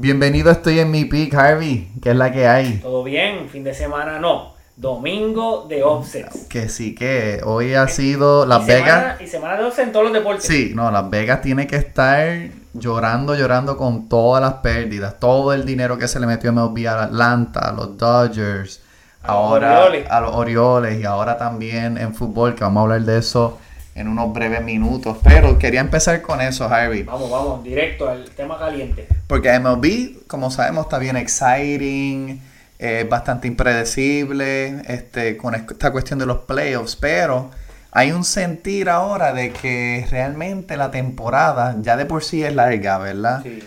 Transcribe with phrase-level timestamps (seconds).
[0.00, 1.90] Bienvenido, estoy en mi peak, Harvey.
[2.00, 2.76] ¿Qué es la que hay?
[2.76, 4.54] Todo bien, fin de semana no.
[4.76, 6.46] Domingo de offsets.
[6.48, 9.00] Que sí, que hoy ha sido Las y Vegas.
[9.00, 10.44] Semana, y semana de offsets en todos los deportes.
[10.44, 12.28] Sí, no, Las Vegas tiene que estar
[12.74, 16.86] llorando, llorando con todas las pérdidas, todo el dinero que se le metió a MLB
[16.86, 18.80] a Atlanta, a los Dodgers,
[19.24, 23.18] A ahora a los Orioles y ahora también en fútbol, que vamos a hablar de
[23.18, 23.58] eso
[23.98, 25.16] en unos breves minutos.
[25.22, 27.02] Pero quería empezar con eso, Harvey.
[27.02, 29.06] Vamos, vamos, directo al tema caliente.
[29.26, 32.40] Porque MLB, como sabemos, está bien exciting,
[32.78, 37.50] eh, bastante impredecible, este, con esta cuestión de los playoffs, pero
[37.90, 42.98] hay un sentir ahora de que realmente la temporada ya de por sí es larga,
[42.98, 43.42] ¿verdad?
[43.42, 43.62] Sí.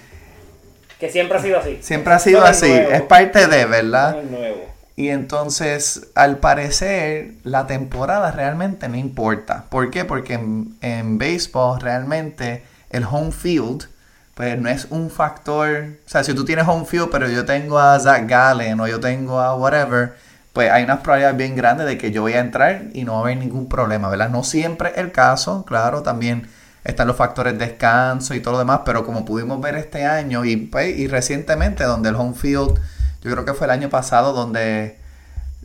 [0.99, 1.79] Que siempre ha sido así.
[1.81, 2.91] Siempre ha sido No es así, nuevo.
[2.91, 4.19] es parte de, No ¿verdad?
[4.23, 4.70] es nuevo.
[4.95, 9.65] Y entonces, al parecer, la temporada realmente no importa.
[9.69, 10.05] ¿Por qué?
[10.05, 13.87] Porque en, en béisbol realmente el home field,
[14.35, 15.85] pues no es un factor.
[16.05, 18.99] O sea, si tú tienes home field, pero yo tengo a Zach Gallen o yo
[18.99, 20.13] tengo a whatever,
[20.53, 23.19] pues hay unas probabilidades bien grandes de que yo voy a entrar y no va
[23.19, 24.29] a haber ningún problema, ¿verdad?
[24.29, 26.47] No siempre es el caso, claro, también
[26.83, 30.43] están los factores de descanso y todo lo demás, pero como pudimos ver este año
[30.45, 32.79] y, pues, y recientemente, donde el home field,
[33.21, 34.97] yo creo que fue el año pasado, donde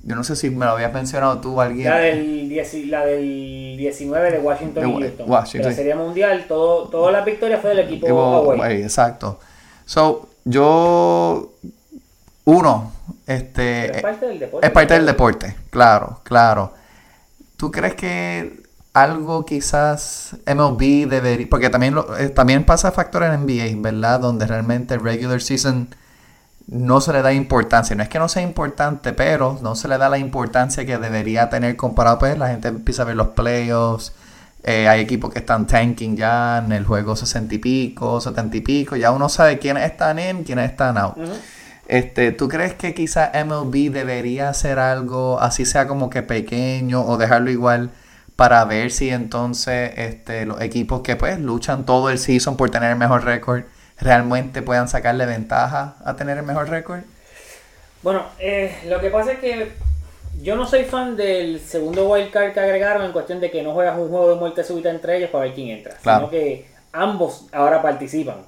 [0.05, 1.89] yo no sé si me lo habías mencionado tú o alguien.
[1.91, 5.31] La del, dieci- la del 19 de Washington De y Wa- Houston.
[5.31, 5.63] Washington.
[5.63, 9.41] De la Serie Mundial, todo, todas las victorias fue del equipo away, exacto.
[9.85, 11.53] So, yo,
[12.45, 12.93] uno,
[13.27, 14.67] este, Pero es parte del deporte.
[14.67, 16.73] es parte del deporte, claro, claro.
[17.57, 18.63] ¿Tú crees que
[18.93, 24.21] algo quizás MLB debería, porque también, lo- eh, también pasa factor en NBA, ¿verdad?
[24.21, 25.89] Donde realmente regular season
[26.69, 27.95] no se le da importancia.
[27.97, 31.49] No es que no sea importante, pero no se le da la importancia que debería
[31.49, 34.13] tener comparado, pues la gente empieza a ver los playoffs.
[34.65, 38.61] eh, hay equipos que están tanking ya en el juego 60 y pico, 70 y
[38.63, 38.97] pico.
[38.97, 41.17] Ya uno sabe quiénes están in, quiénes están out.
[41.87, 47.17] Este, ¿Tú crees que quizá MLB debería hacer algo así sea como que pequeño o
[47.17, 47.91] dejarlo igual
[48.35, 52.91] para ver si entonces este, los equipos que pues luchan todo el season por tener
[52.91, 53.63] el mejor récord
[54.01, 57.01] realmente puedan sacarle ventaja a tener el mejor récord?
[58.03, 59.73] Bueno, eh, lo que pasa es que
[60.43, 63.99] yo no soy fan del segundo wildcard que agregaron en cuestión de que no juegas
[63.99, 66.19] un juego de muerte súbita entre ellos para ver quién entra, Claro.
[66.21, 68.45] sino que ambos ahora participan.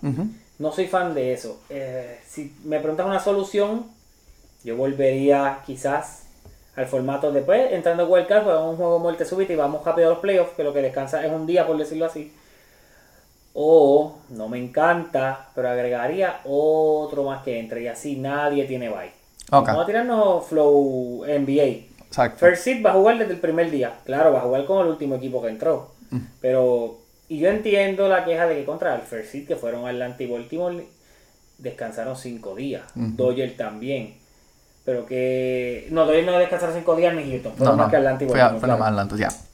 [0.58, 1.60] No soy fan de eso.
[1.70, 3.86] Eh, si me preguntas una solución,
[4.64, 6.24] yo volvería quizás
[6.76, 9.84] al formato de pues, entrando en wildcard, jugamos un juego de muerte súbita y vamos
[9.84, 12.32] rápido a los playoffs, que lo que descansa es un día, por decirlo así.
[13.60, 19.10] O, no me encanta, pero agregaría otro más que entre y así nadie tiene bye.
[19.50, 21.86] Vamos a tirarnos flow NBA.
[22.06, 22.38] Exacto.
[22.38, 23.94] First Seed va a jugar desde el primer día.
[24.04, 25.90] Claro, va a jugar con el último equipo que entró.
[26.40, 26.98] Pero,
[27.28, 30.30] y yo entiendo la queja de que contra el First Seed, que fueron Atlanta y
[30.30, 30.86] Baltimore,
[31.58, 32.84] descansaron cinco días.
[32.94, 33.08] Ujú.
[33.16, 34.14] Dodgers también.
[34.84, 35.88] Pero que.
[35.90, 37.52] No, Dodgers no descansaron cinco días ni Houston.
[37.56, 37.90] Fueron No, más no.
[37.90, 38.60] que Atlanta y Fue, Baltimore.
[38.60, 38.94] fue la claro.
[38.94, 39.47] más Atlanta, ya.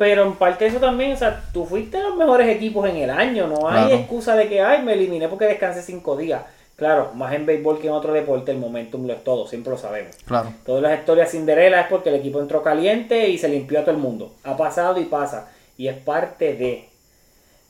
[0.00, 3.10] Pero en parte de eso también, o sea, tú fuiste los mejores equipos en el
[3.10, 3.46] año.
[3.46, 3.94] No hay Claro.
[3.96, 6.40] excusa de que, ay, me eliminé porque descansé cinco días.
[6.74, 9.76] Claro, más en béisbol que en otro deporte, el momentum lo es todo, siempre lo
[9.76, 10.16] sabemos.
[10.24, 10.54] Claro.
[10.64, 13.90] Todas las historias Cinderella es porque el equipo entró caliente y se limpió a todo
[13.90, 14.32] el mundo.
[14.42, 15.50] Ha pasado y pasa.
[15.76, 16.88] Y es parte de.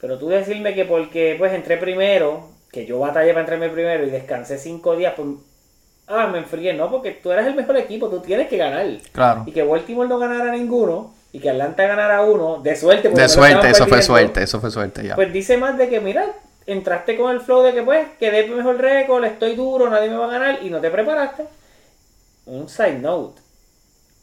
[0.00, 4.10] Pero tú decirme que porque pues entré primero, que yo batallé para entrarme primero y
[4.10, 5.26] descansé cinco días, pues.
[6.06, 8.86] Ah, me enfrié, no, porque tú eres el mejor equipo, tú tienes que ganar.
[9.10, 9.42] Claro.
[9.46, 13.08] Y que Baltimore no ganara ninguno y que Atlanta ganara uno, de suerte.
[13.08, 15.14] De no suerte, eso fue suerte, eso fue suerte, ya.
[15.14, 16.26] Pues dice más de que, mira,
[16.66, 20.26] entraste con el flow de que pues quedé mejor récord, estoy duro, nadie me va
[20.26, 21.44] a ganar y no te preparaste.
[22.46, 23.40] Un side note.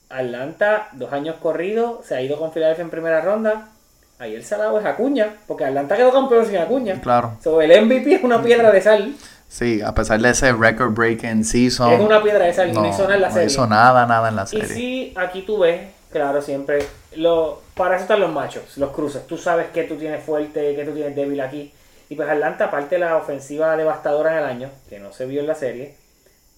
[0.09, 3.69] Atlanta, dos años corridos, se ha ido con Filadelfia en primera ronda.
[4.19, 6.99] Ahí el salado es Acuña, porque Atlanta quedó campeón sin Acuña.
[7.01, 7.37] Claro.
[7.43, 9.13] So, el MVP es una piedra de sal.
[9.47, 11.93] Sí, a pesar de ese record breaking season.
[11.93, 13.47] Es una piedra de sal y no, no, hizo nada en la no serie.
[13.47, 14.67] hizo nada, nada en la Y serie.
[14.67, 15.81] sí, aquí tú ves,
[16.11, 16.85] claro, siempre,
[17.15, 19.25] lo, para eso están los machos, los cruces.
[19.27, 21.73] Tú sabes que tú tienes fuerte, que tú tienes débil aquí.
[22.09, 25.41] Y pues Atlanta, aparte de la ofensiva devastadora en el año, que no se vio
[25.41, 25.95] en la serie,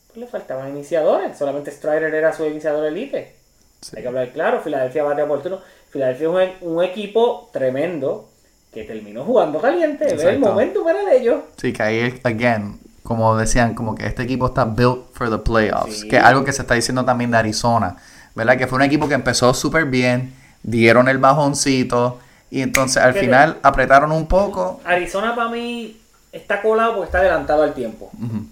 [0.07, 1.38] pues le faltaban iniciadores.
[1.38, 3.36] Solamente Strider era su iniciador elite.
[3.81, 3.96] Sí.
[3.96, 5.60] Hay que hablar claro, Filadelfia bate oportuno.
[5.90, 8.30] Filadelfia es un, un equipo tremendo
[8.74, 10.07] que terminó jugando caliente.
[10.07, 11.42] El momento de ellos.
[11.57, 16.02] Sí, que ahí, again, como decían, como que este equipo está built for the playoffs.
[16.02, 16.07] Sí.
[16.07, 17.98] Que es algo que se está diciendo también de Arizona.
[18.36, 18.58] ¿Verdad?
[18.58, 20.34] Que fue un equipo que empezó súper bien,
[20.64, 22.20] dieron el bajoncito
[22.52, 24.81] y entonces al final apretaron un poco.
[24.86, 25.98] Arizona para mí
[26.31, 28.12] está colado porque está adelantado al tiempo.
[28.14, 28.46] Ujú.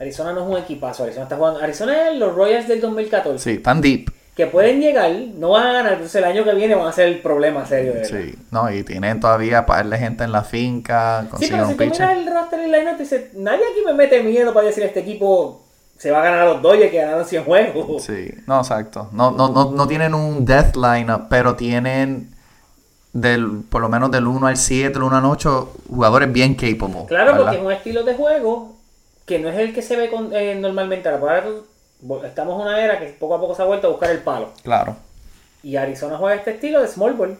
[0.00, 1.60] Arizona no es un equipazo, Arizona está jugando.
[1.60, 3.38] Arizona es los Royals del 2014.
[3.38, 4.10] Sí, tan deep.
[4.34, 7.08] que pueden llegar, no van a ganar, entonces el año que viene van a ser
[7.08, 8.18] el problema serio de verdad.
[8.18, 11.84] Sí, no, y tienen todavía para darle gente en la finca, Sí, pero si tú
[11.84, 15.00] miras el roster y el lineup, dices, nadie aquí me mete miedo para decir este
[15.00, 15.61] equipo
[16.02, 18.02] se va a ganar a los Dodgers que ganaron 100 juegos.
[18.06, 19.08] Sí, no, exacto.
[19.12, 22.34] No, no, no, no tienen un death lineup, pero tienen
[23.12, 27.04] del, por lo menos del 1 al 7, del 1 al 8, jugadores bien capable.
[27.06, 27.42] Claro, ¿verdad?
[27.44, 28.72] porque es un estilo de juego
[29.26, 31.08] que no es el que se ve con- eh, normalmente.
[31.08, 31.44] Ahora
[32.04, 34.18] vo- estamos en una era que poco a poco se ha vuelto a buscar el
[34.18, 34.48] palo.
[34.64, 34.96] Claro.
[35.62, 37.38] Y Arizona juega este estilo de small ball.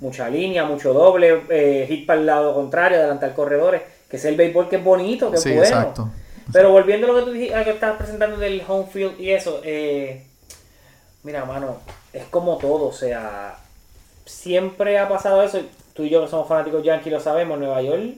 [0.00, 4.34] Mucha línea, mucho doble, eh, hit para el lado contrario, adelantar corredores, que es el
[4.34, 5.64] béisbol que es bonito, que es Sí, bueno.
[5.66, 6.08] exacto.
[6.52, 9.20] Pero volviendo a lo que tú dijiste, a lo que estabas presentando del home field
[9.20, 10.24] y eso, eh,
[11.22, 11.78] mira, mano,
[12.12, 13.58] es como todo, o sea,
[14.24, 15.60] siempre ha pasado eso.
[15.94, 18.14] Tú y yo que somos fanáticos yankees lo sabemos, Nueva York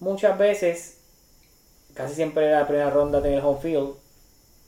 [0.00, 0.98] muchas veces,
[1.94, 3.90] casi siempre era la primera ronda en el home field,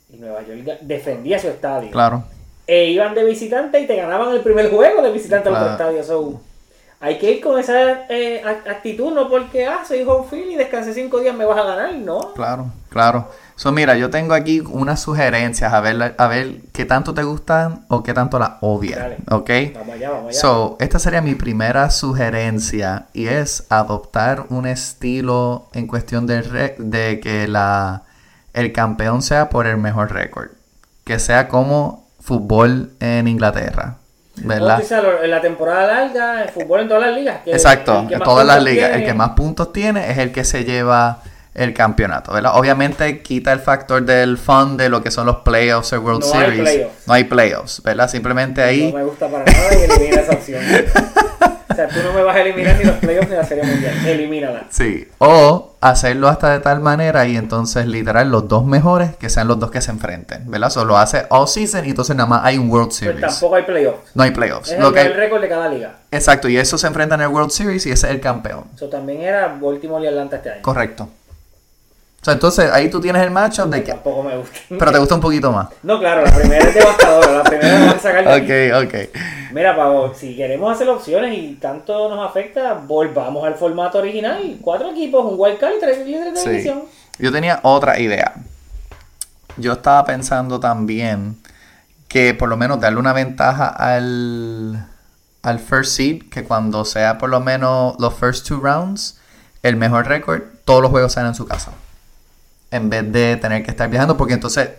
[0.09, 1.91] y Nueva York defendía su estadio.
[1.91, 2.23] Claro.
[2.67, 5.71] E iban de visitante y te ganaban el primer juego de visitante al Claro.
[5.71, 6.03] estadio.
[6.03, 6.41] So,
[7.05, 10.55] hay que ir con esa eh, act- actitud, no porque, ah, soy home field y
[10.55, 12.33] descansé cinco días, me vas a ganar, no.
[12.33, 13.29] Claro, claro.
[13.55, 17.85] So, mira, yo tengo aquí unas sugerencias a ver, a ver qué tanto te gustan
[17.89, 18.99] o qué tanto las odias.
[18.99, 19.17] Dale.
[19.31, 19.49] ¿Ok?
[19.75, 20.39] Vamos allá, vamos allá.
[20.39, 26.75] So, esta sería mi primera sugerencia y es adoptar un estilo en cuestión de, re-
[26.79, 28.03] de que la,
[28.53, 30.49] el campeón sea por el mejor récord.
[31.05, 33.97] Que sea como fútbol en Inglaterra.
[34.37, 34.81] ¿Verdad?
[35.23, 37.37] En la temporada larga, el fútbol en todas las ligas.
[37.45, 38.89] Exacto, en todas las ligas.
[38.89, 41.21] tiene- El que más puntos tiene es el que se lleva
[41.53, 42.51] el campeonato, ¿verdad?
[42.55, 46.33] Obviamente quita el factor del fun de lo que son los playoffs o World No
[46.33, 46.61] hay Series.
[46.69, 47.07] playoffs.
[47.07, 48.09] No hay playoffs, ¿verdad?
[48.09, 48.91] Simplemente ahí...
[48.91, 50.61] No me gusta para nada y elimina esa opción.
[51.83, 53.93] o sea, tú no me vas a eliminar ni los playoffs ni la serie mundial.
[54.07, 54.63] Elimínala.
[54.69, 59.47] Sí, o hacerlo hasta de tal manera y entonces literal los dos mejores que sean
[59.47, 60.69] los dos que se enfrenten, ¿verdad?
[60.69, 63.21] Solo hace all season y entonces nada más hay un World Pues Series.
[63.21, 64.11] tampoco hay playoffs.
[64.15, 64.71] No hay playoffs.
[64.71, 65.95] Es Lo el, que- el récord de cada liga.
[66.11, 68.63] Exacto, y eso se enfrenta en el World Series y ese es el campeón.
[68.75, 70.61] Eso también era Baltimore y Atlanta este año.
[70.61, 71.09] Correcto.
[72.25, 73.91] Sea, entonces ahí tú tienes el matchup de que...
[73.91, 74.57] Tampoco me gusta.
[74.67, 75.67] Pero te gusta un poquito más.
[75.83, 77.31] No, claro, la primera es devastadora.
[77.33, 78.73] La primera van a sacar de aquí.
[78.87, 79.51] Ok, ok.
[79.53, 84.57] Mira, Pavo, si queremos hacer opciones y tanto nos afecta, volvamos al formato original.
[84.59, 86.49] Cuatro equipos, un wild card y tres líderes de Sí.
[86.49, 86.81] división.
[87.19, 88.33] Yo tenía otra idea.
[89.57, 91.37] Yo estaba pensando también
[92.07, 94.83] que por lo menos darle una ventaja al,
[95.43, 99.19] al first seed, que cuando sea por lo menos los first two rounds,
[99.61, 101.71] el mejor récord, todos los juegos sean en su casa.
[102.75, 104.69] En vez de tener que estar viajando, porque entonces,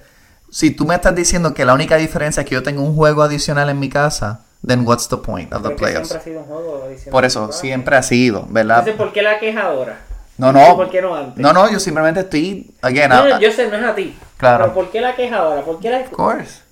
[0.50, 3.22] si tú me estás diciendo que la única diferencia es que yo tengo un juego
[3.22, 6.08] adicional en mi casa, then what's the point of the playoffs?
[6.08, 7.12] siempre ha sido un juego adicional.
[7.12, 8.80] Por eso, siempre ha sido, ¿verdad?
[8.80, 9.98] Entonces, ¿por qué la queja ahora?
[10.38, 10.76] No, ¿Y no.
[10.76, 11.38] ¿Por qué no antes?
[11.38, 14.16] No, no, yo simplemente estoy, again, no, yo sé, no es a ti.
[14.36, 14.64] Claro.
[14.64, 15.62] Pero ¿por qué la queja ahora?
[15.62, 16.65] ¿Por qué la of course.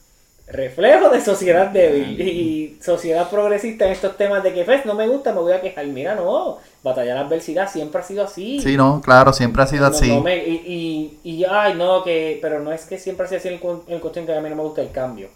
[0.46, 5.08] Reflejo de sociedad débil y sociedad progresista en estos temas de que pues, no me
[5.08, 5.86] gusta, me voy a quejar?
[5.86, 8.60] Mira, no, batallar la adversidad siempre ha sido así.
[8.60, 10.08] Sí, no, claro, siempre ha sido No, así.
[10.08, 13.38] no me- y, y, y, ay, no, que, pero no es que siempre ha sido
[13.38, 15.28] así en, cu- en cuestión que a mí no me gusta el cambio.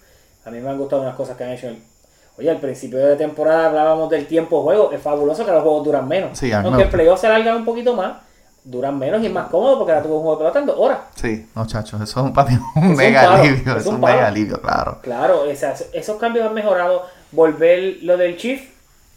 [0.44, 1.68] A mí me han gustado unas cosas que han hecho.
[1.68, 1.82] en-
[2.38, 4.92] Oye, al principio de temporada hablábamos del tiempo de juego.
[4.92, 6.38] Es fabuloso que los juegos duran menos.
[6.38, 8.18] Sí, Aunque el playoff se alarga un poquito más,
[8.70, 10.76] duran menos y es más cómodo porque ahora tuve un juego de pelota en dos
[10.78, 10.98] horas.
[11.14, 14.60] Sí, muchachos, eso es un, papi, un mega alivio, es es un un mega alivio,
[14.60, 14.98] claro.
[15.02, 17.02] Claro, esas- esos cambios han mejorado.
[17.32, 18.62] Volver lo del Chief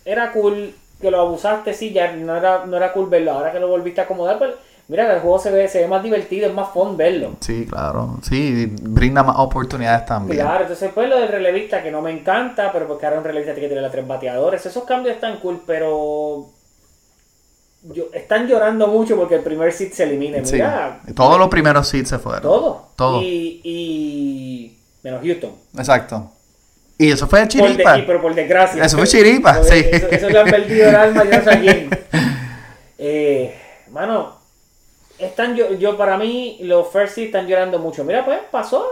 [0.06, 3.32] era cool, que lo abusaste, sí, ya no era, no era cool verlo.
[3.32, 4.52] Ahora que lo volviste a acomodar, pues
[4.88, 7.32] mira, el juego se ve, se ve más divertido, es más fun verlo.
[7.42, 10.40] Sí, claro, sí, brinda más oportunidades también.
[10.42, 13.54] Claro, entonces pues lo del relevista que no me encanta, pero porque ahora un relevista
[13.54, 14.66] tiene que tener a tres bateadores.
[14.66, 16.48] Esos cambios están cool, pero
[17.84, 20.46] yo, están llorando mucho porque el primer seed se elimine.
[20.46, 22.42] Sí, Mira, todos los primeros seeds se fueron.
[22.44, 22.90] todo.
[22.96, 23.22] Todo.
[23.22, 25.52] Y, y menos Houston.
[25.78, 26.32] Exacto.
[26.98, 27.98] Y eso fue Por de- chiripa.
[27.98, 28.84] y- pero por desgracia.
[28.84, 29.84] Eso fue chiripa, sí.
[29.92, 31.90] Eso, eso le han perdido el alma, yo no sé quién.
[33.00, 33.56] Eh,
[33.90, 34.38] mano,
[35.18, 38.04] están yo, yo para mí los first seed están llorando mucho.
[38.04, 38.86] Mira, pues pasó.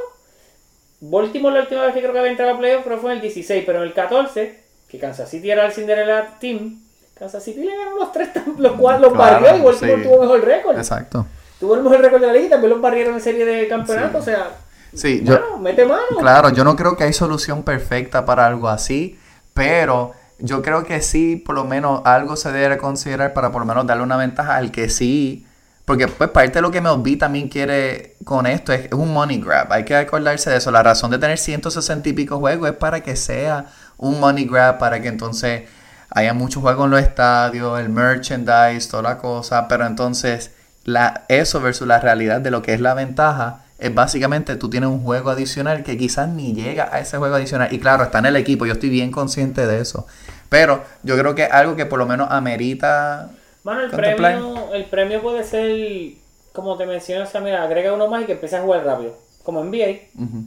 [1.01, 3.21] Baltimore la última vez que creo que había entrado a playoff, pero fue en el
[3.21, 6.81] 16, pero en el 14, que Kansas City era el Cinderella Team,
[7.19, 10.09] Kansas City le ganó los tres, los cuatro, los Claro, barrió y Baltimore sí.
[10.09, 10.77] tuvo mejor récord.
[10.77, 11.27] Exacto.
[11.59, 14.17] Tuvo el mejor récord de la liga y también los barrieron en serie de campeonato,
[14.19, 14.51] o sea,
[14.93, 16.17] Sí, yo, mano, mete mano.
[16.19, 19.19] Claro, yo no creo que hay solución perfecta para algo así,
[19.53, 23.67] pero yo creo que sí, por lo menos algo se debe considerar para por lo
[23.67, 25.45] menos darle una ventaja al que sí,
[25.85, 29.39] porque pues parte de lo que MLB también quiere con esto es, es un money
[29.41, 32.75] grab, hay que acordarse de eso, la razón de tener 160 y pico juegos es
[32.75, 33.65] para que sea
[33.97, 35.63] un money grab, para que entonces
[36.11, 40.51] haya muchos juegos en los estadios, el merchandise, toda la cosa, pero entonces
[40.83, 44.89] la, eso versus la realidad de lo que es la ventaja es básicamente tú tienes
[44.89, 47.73] un juego adicional que quizás ni llega a ese juego adicional.
[47.73, 50.05] Y claro, está en el equipo, yo estoy bien consciente de eso.
[50.49, 53.29] Pero yo creo que es algo que por lo menos amerita.
[53.63, 56.17] Bueno, el premio, el premio puede ser,
[56.53, 59.15] como te mencioné, o sea, mira, agrega uno más y que empiece a jugar rápido.
[59.43, 59.85] Como NBA,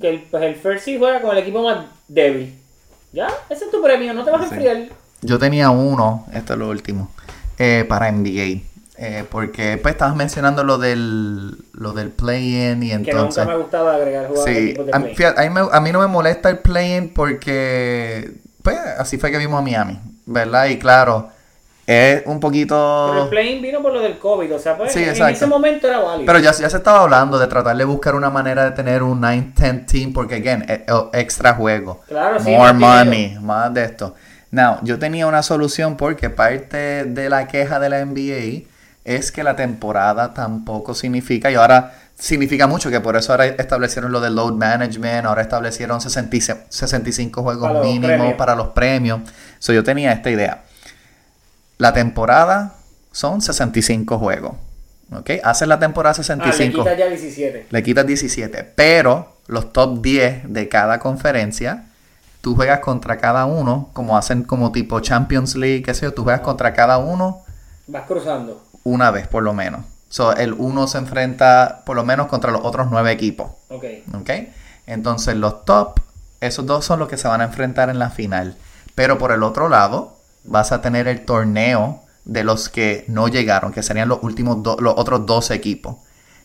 [0.00, 2.58] que el, pues el First Seed juega con el equipo más débil.
[3.12, 4.88] Ya, ese es tu premio, no te vas a enfriar.
[5.22, 7.10] Yo tenía uno, esto es lo último,
[7.58, 8.62] eh, para NBA.
[8.98, 13.42] Eh, porque pues estabas mencionando lo del lo del play-in y entonces...
[13.42, 16.58] Que nunca me gustaba agregar jugadores sí, a, mí a, mí no me molesta el
[16.58, 20.66] play-in porque pues así fue que vimos a Miami, ¿verdad?
[20.66, 21.30] Y claro,
[21.86, 23.08] es un poquito...
[23.10, 25.98] Pero el play-in vino por lo del COVID, o sea, pues en ese momento era
[25.98, 26.26] válido.
[26.26, 29.20] Pero ya, ya se estaba hablando de tratar de buscar una manera de tener un
[29.20, 32.02] 9-10 team porque, again, e, extra juego.
[32.06, 32.50] Claro, sí.
[32.50, 34.14] More money, más de esto.
[34.52, 38.68] Now, yo tenía una solución porque parte de la queja de la NBA
[39.04, 44.12] es que la temporada tampoco significa, y ahora significa mucho, que por eso ahora establecieron
[44.12, 49.22] lo del load management, ahora establecieron 65 juegos mínimos para los premios.
[49.58, 50.64] So, yo tenía esta idea.
[51.78, 52.74] La temporada
[53.10, 54.54] son 65 juegos.
[55.12, 55.30] ¿Ok?
[55.42, 56.82] Haces la temporada 65.
[56.82, 57.66] Ah, le quitas ya 17.
[57.70, 58.72] Le quitas 17.
[58.74, 61.86] Pero los top 10 de cada conferencia,
[62.42, 66.24] tú juegas contra cada uno, como hacen como tipo Champions League, qué sé yo, tú
[66.24, 67.42] juegas contra cada uno.
[67.86, 69.86] Vas cruzando una vez por lo menos.
[70.08, 73.52] So, el uno se enfrenta por lo menos contra los otros nueve equipos.
[73.70, 74.30] Ok.
[74.86, 76.00] Entonces los top,
[76.40, 78.56] esos dos son los que se van a enfrentar en la final.
[78.94, 83.72] Pero por el otro lado, vas a tener el torneo de los que no llegaron,
[83.72, 85.96] que serían los últimos los otros dos equipos.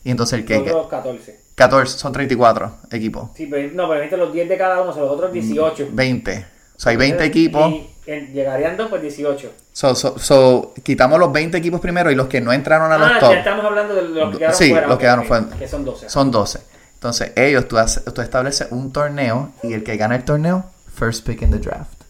[0.04, 0.58] Y entonces el que...
[0.60, 1.47] Los otros 14.
[1.58, 3.30] 14, son 34 equipos.
[3.34, 5.88] Sí, pero no, pero los 10 de cada uno, son los otros 18.
[5.90, 6.46] 20.
[6.76, 7.72] O sea, hay 20 equipos.
[7.72, 9.52] Y llegarían dos, pues 18.
[9.72, 13.18] So, so, quitamos los 20 equipos primero y los que no entraron a los ah,
[13.18, 13.32] top.
[13.32, 14.86] Ya estamos hablando de los que quedaron sí, fuera.
[14.86, 15.46] los que quedaron fuera.
[15.58, 16.08] Que son 12.
[16.08, 16.60] Son 12.
[16.94, 17.76] Entonces, ellos, tú,
[18.14, 22.02] tú estableces un torneo y el que gana el torneo, first pick in the draft.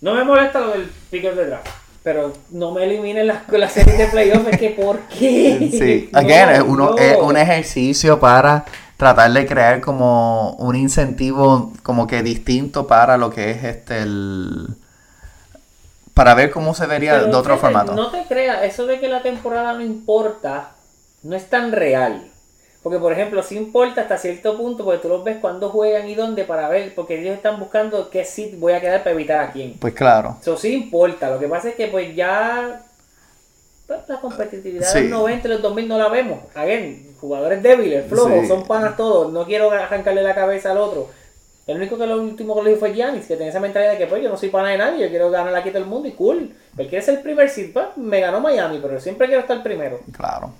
[0.00, 1.68] No me molesta lo del pick of the draft.
[2.06, 5.68] Pero no me eliminen las, la serie de playoffs, es que ¿por qué?
[5.72, 8.64] Sí, again, es, uno, es un ejercicio para
[8.96, 14.68] tratar de crear como un incentivo como que distinto para lo que es este el
[16.14, 17.96] para ver cómo se vería de otro formato.
[17.96, 20.74] No te creas, eso de que la temporada no importa
[21.24, 22.22] no es tan real.
[22.86, 26.14] Porque, por ejemplo, sí importa hasta cierto punto, porque tú los ves cuando juegan y
[26.14, 29.50] dónde para ver, porque ellos están buscando qué sit voy a quedar para evitar a
[29.50, 29.76] quién.
[29.80, 30.36] Pues claro.
[30.40, 31.28] Eso sí importa.
[31.28, 32.80] Lo que pasa es que, pues ya
[33.88, 36.38] pues, la competitividad de los 90 y los 2000 no la vemos.
[36.54, 39.32] Again, jugadores débiles, flojos, son panas todos.
[39.32, 41.08] No quiero arrancarle la cabeza al otro.
[41.66, 43.98] El único que lo último que lo dijo fue Giannis, que tenía esa mentalidad de
[43.98, 46.06] que pues yo no soy pana de nadie, yo quiero ganar aquí todo el mundo
[46.06, 46.54] y cool.
[46.78, 49.98] Él quiere ser el primer seed, pues, me ganó Miami, pero siempre quiero estar primero.
[50.12, 50.52] Claro.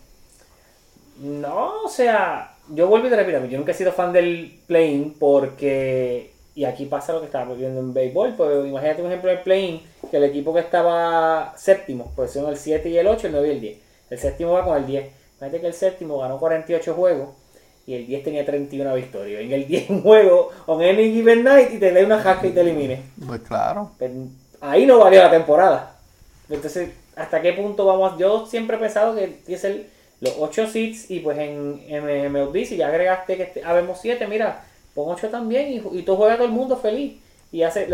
[1.18, 5.14] No, o sea, yo vuelvo y te repito, yo nunca he sido fan del playing
[5.18, 9.40] porque, y aquí pasa lo que estaba viendo en béisbol, pues imagínate un ejemplo del
[9.40, 9.80] playing,
[10.10, 13.48] que el equipo que estaba séptimo, pues son el 7 y el 8, el 9
[13.48, 13.78] y el 10.
[14.10, 15.06] El séptimo va con el 10.
[15.38, 17.28] Imagínate que el séptimo ganó 48 juegos
[17.86, 19.42] y el 10 tenía 31 victorias.
[19.42, 22.50] En el 10 un juego on any given night y te lee una jaca y
[22.50, 23.02] te elimine.
[23.26, 23.92] Pues claro.
[23.98, 24.10] Pues,
[24.60, 25.96] ahí no valió la temporada.
[26.48, 28.18] Entonces, ¿hasta qué punto vamos?
[28.18, 29.86] Yo siempre he pensado que tiene ser
[30.20, 31.80] los 8 seats y pues en,
[32.32, 36.38] MLB si ya agregaste que habemos 7, mira, pon 8 también y, y tú juegas
[36.38, 37.16] todo el mundo feliz.
[37.52, 37.88] Y hace,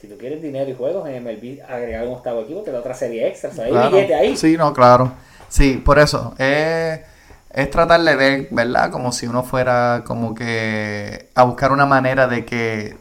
[0.00, 2.94] si tú quieres dinero y juegos en MLB, agregar un octavo equipo, te da otra
[2.94, 3.50] serie extra.
[3.50, 4.36] O sea, hay billete ahí.
[4.36, 5.12] Sí, no, claro.
[5.48, 6.34] Sí, por eso.
[6.38, 7.04] Eh,
[7.50, 8.90] es tratar de ver, ¿verdad?
[8.90, 12.96] Como si uno fuera como que a buscar una manera de que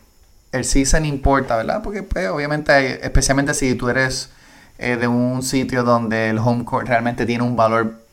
[0.51, 1.81] el season importa, ¿verdad?
[1.83, 4.29] Porque pues, obviamente, especialmente si tú eres
[4.77, 8.04] eh, de un sitio donde el home court realmente tiene un valor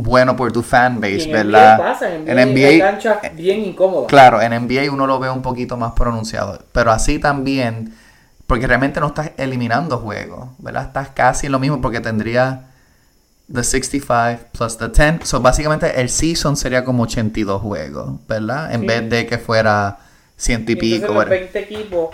[0.00, 1.76] bueno por tu fanbase, ¿verdad?
[1.76, 4.06] Pasa, en NBA, cancha bien incómoda.
[4.06, 7.92] Claro, en NBA uno lo ve un poquito más pronunciado, pero así también,
[8.46, 10.84] porque realmente no estás eliminando juegos, ¿verdad?
[10.84, 12.66] Estás casi en lo mismo porque tendría
[13.52, 15.26] the 65 plus the 10.
[15.28, 18.72] So, básicamente el season sería como 82 juegos, ¿verdad?
[18.72, 19.98] En vez de que fuera
[20.36, 21.12] ciento y, pico.
[21.12, 22.10] Los 20 equipos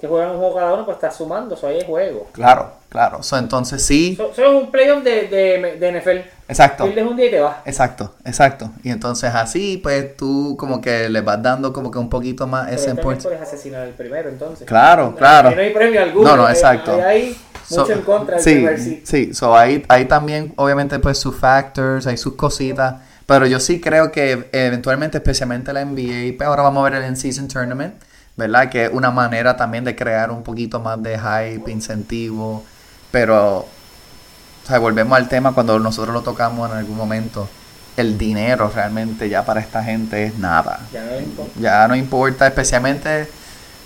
[0.00, 2.26] que juegan un juego cada uno, pues está sumando, eso ahí es juego.
[2.32, 3.22] Claro, claro.
[3.22, 4.18] So, entonces sí.
[4.18, 6.28] Eso es un playoff de, de, de, NFL.
[6.48, 6.84] Exacto.
[6.86, 7.56] Pierdes un día y te vas.
[7.66, 8.70] Exacto, exacto.
[8.82, 12.64] Y entonces así, pues tú como que le vas dando como que un poquito más
[12.64, 14.66] Pero ese este puedes asesinar el primero, entonces.
[14.66, 15.50] Claro, claro.
[15.50, 16.30] no hay premio alguno.
[16.30, 16.98] No, no, exacto.
[17.04, 17.36] Hay,
[17.68, 19.02] mucho en contra del sí, sí.
[19.04, 22.94] Sí, so hay, hay también, obviamente, pues sus factors, hay sus cositas.
[23.26, 27.08] Pero yo sí creo que eventualmente, especialmente la NBA, pues ahora vamos a ver el
[27.08, 27.94] in-season tournament
[28.40, 28.68] ¿verdad?
[28.68, 32.64] Que es una manera también de crear un poquito más de hype, incentivo,
[33.12, 37.48] pero, o sea, volvemos al tema cuando nosotros lo tocamos en algún momento.
[37.96, 40.80] el dinero realmente ya para esta gente es nada.
[40.92, 41.52] Ya no importa.
[41.60, 43.28] Ya no importa, especialmente...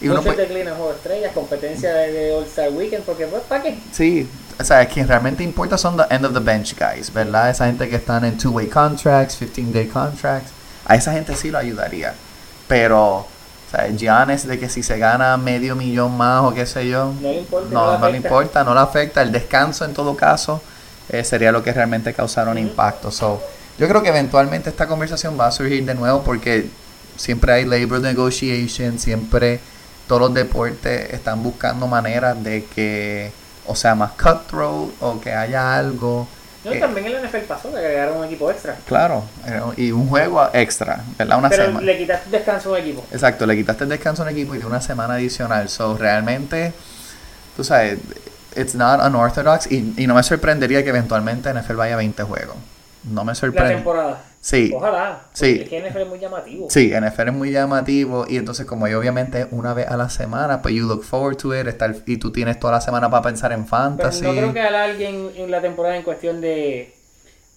[0.00, 3.26] Y uno Mucho puede- declina en Juego Estrellas, competencia de, de All Star Weekend, porque
[3.26, 3.78] pues, ¿para qué?
[3.92, 4.28] Sí,
[4.60, 7.50] o sea, quien realmente importa son the end of the bench guys, ¿verdad?
[7.50, 10.50] Esa gente que están en two-way contracts, 15-day contracts.
[10.86, 12.14] A esa gente sí lo ayudaría.
[12.68, 13.26] Pero,
[13.74, 17.28] sea, Giannis de que si se gana medio millón más o qué sé yo, No
[17.28, 18.28] le importa, no, no le no le afecta.
[18.28, 19.22] importa, no le afecta.
[19.22, 20.62] El descanso en todo caso
[21.08, 22.66] eh, sería lo que realmente causaron Ujú.
[22.66, 23.10] impacto.
[23.10, 23.42] So,
[23.78, 26.68] yo creo que eventualmente esta conversación va a surgir de nuevo porque
[27.16, 29.60] siempre hay labor negotiation, siempre
[30.06, 33.32] todos los deportes están buscando maneras de que
[33.66, 36.28] o sea más cutthroat o que haya algo.
[36.64, 38.76] No, eh, también en la NFL pasó, le agregaron un equipo extra.
[38.86, 41.38] claro, eh, y un juego extra, ¿verdad?
[41.38, 41.84] Una Pero semana.
[41.86, 43.04] le quitaste descanso a un equipo.
[43.12, 45.68] Exacto, le quitaste el descanso a un equipo y de una semana adicional.
[45.68, 46.72] So, realmente,
[47.56, 47.98] tú sabes,
[48.56, 52.56] it's not unorthodox y, y no me sorprendería que eventualmente NFL vaya a 20 juegos.
[53.04, 53.74] No me La sorprende.
[53.74, 54.22] temporada.
[54.44, 55.22] Sí, Ojalá.
[55.32, 55.60] Sí.
[55.62, 56.66] Es que NFL es muy llamativo.
[56.68, 60.10] sí, NFL es muy llamativo y entonces como yo obviamente es una vez a la
[60.10, 63.22] semana, pues you look forward to it estar, y tú tienes toda la semana para
[63.22, 64.22] pensar en Pero fantasy.
[64.22, 66.94] no creo que alarguen en la temporada en cuestión de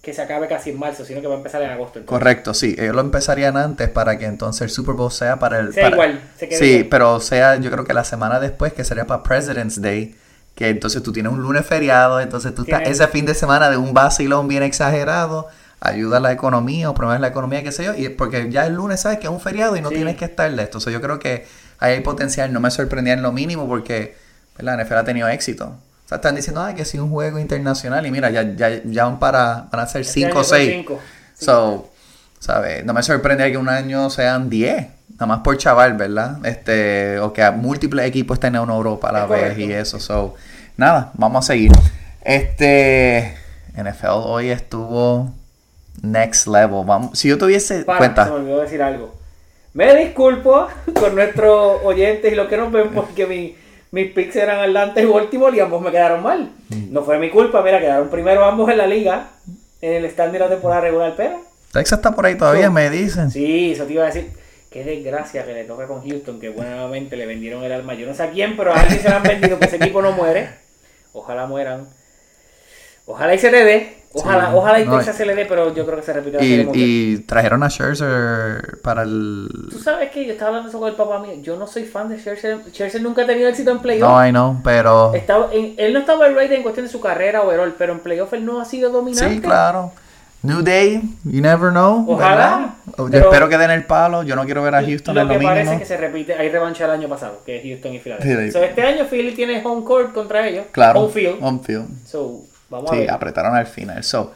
[0.00, 1.98] que se acabe casi en marzo, sino que va a empezar en agosto.
[1.98, 2.08] entonces.
[2.18, 5.74] Correcto, sí, ellos lo empezarían antes para que entonces el Super Bowl sea para el...
[5.74, 8.84] Sea para- igual, se quede Sí, pero sea, yo creo que la semana después, que
[8.84, 10.16] sería para President's Day,
[10.54, 13.76] que entonces tú tienes un lunes feriado, entonces tú estás ese fin de semana de
[13.76, 15.48] un vacilón bien exagerado,
[15.80, 18.74] ayuda a la economía o promueve la economía, qué sé yo, y porque ya el
[18.74, 19.94] lunes sabes que es un feriado y no Sí.
[19.96, 20.80] tienes que estar de esto.
[20.80, 21.46] So, yo creo que
[21.78, 24.16] ahí hay potencial, no me sorprendía en lo mínimo porque
[24.58, 25.66] la NFL ha tenido éxito.
[26.04, 29.04] O sea, están diciendo, ah, que sí, un juego internacional y mira, ya, ya, ya
[29.04, 30.70] van para, van a ser Este 5 año o son 6.
[30.72, 31.00] cinco.
[31.38, 31.90] So,
[32.40, 32.84] ¿sabes?
[32.84, 36.38] No me sorprende que un año sean 10, nada más por chaval, ¿verdad?
[36.46, 39.60] Este, o que múltiples equipos estén en Europa a la Es vez correcto.
[39.60, 40.00] y eso.
[40.00, 40.34] So,
[40.76, 41.70] nada, vamos a seguir.
[42.22, 43.34] Este,
[43.74, 45.34] NFL hoy estuvo
[46.02, 46.84] next level.
[46.84, 49.14] Vamos, si yo tuviese Para, cuenta, se me olvidó decir algo.
[49.74, 53.56] Me disculpo con nuestros oyentes y los que nos ven porque mi-
[53.90, 56.50] mis picks eran Atlanta y Baltimore y ambos me quedaron mal.
[56.68, 56.92] Mm.
[56.92, 59.28] No fue mi culpa, mira, quedaron primero ambos en la liga,
[59.80, 63.30] en el stand de la temporada regular, pero Texas está por ahí todavía, me dicen.
[63.30, 64.30] sí, eso te iba a decir.
[64.70, 67.94] Qué desgracia que le toca con Houston, que buenamente le vendieron el alma.
[67.94, 70.02] Yo no sé a quién, pero a alguien se lo han vendido, que ese equipo
[70.02, 70.50] no muere.
[71.14, 71.88] Ojalá mueran.
[73.06, 73.97] Ojalá y se le dé.
[74.14, 74.52] Ojalá, Sí.
[74.54, 76.38] ojalá y No, Texas se le dé, pero yo creo que se repite
[76.74, 79.48] Y, trajeron a Scherzer para el...
[79.70, 81.32] Tú sabes que yo estaba hablando eso con el papá mío.
[81.42, 82.58] Yo no soy fan de Scherzer.
[82.72, 84.08] Scherzer nunca ha tenido éxito en playoff.
[84.08, 85.12] No, I know, pero...
[85.14, 88.32] Estaba en- él no estaba right en cuestión de su carrera overall, pero en playoff
[88.32, 89.34] él no ha sido dominante.
[89.34, 89.92] Sí, claro.
[90.40, 92.04] New Day, you never know.
[92.08, 92.74] Ojalá, ¿verdad?
[92.96, 94.22] Yo pero- espero que den el palo.
[94.22, 95.54] Yo no quiero ver a Houston lo en lo que mínimo.
[95.56, 98.44] parece que se repite, hay revancha el año pasado, que es Houston y Philadelphia.
[98.46, 98.52] Sí.
[98.52, 100.66] So, este año Philly tiene home court contra ellos.
[100.70, 101.00] Claro.
[101.00, 101.36] Home field.
[101.42, 101.88] Home field.
[102.06, 103.10] So, vamos a Sí, ver.
[103.10, 104.02] apretaron al final.
[104.04, 104.32] So,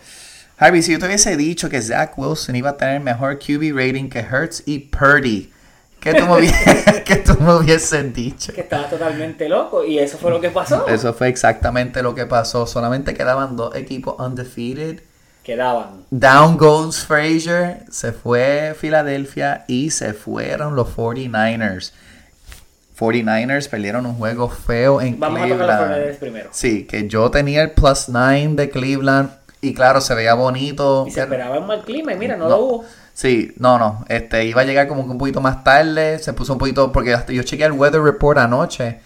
[0.59, 4.09] Harvey, si yo te hubiese dicho que Zach Wilson iba a tener mejor QB rating
[4.09, 5.51] que Hertz y Purdy,
[6.01, 8.53] ¿qué tú me hubiese, ¿qué tú me hubieses dicho?
[8.53, 10.87] Que estaba totalmente loco y eso fue lo que pasó.
[10.87, 12.67] Eso fue exactamente lo que pasó.
[12.67, 15.01] Solamente quedaban dos equipos undefeated.
[15.43, 16.05] Quedaban.
[16.11, 21.93] Down goes Frazier, se fue Filadelfia y se fueron los 49ers.
[23.03, 25.81] 49ers perdieron un juego feo en Vamos a tocar los Cleveland.
[25.89, 26.49] Fornaders primero.
[26.53, 31.05] Sí, que yo tenía el plus 9 de Cleveland y claro, se veía bonito.
[31.09, 32.51] Y se pero- esperaba un mal clima y mira, no, No.
[32.51, 32.85] lo hubo.
[33.15, 36.55] Sí, no, no, este iba a llegar como que un poquito más tarde, se puso
[36.55, 39.01] un poquito, porque hasta yo chequeé el weather report anoche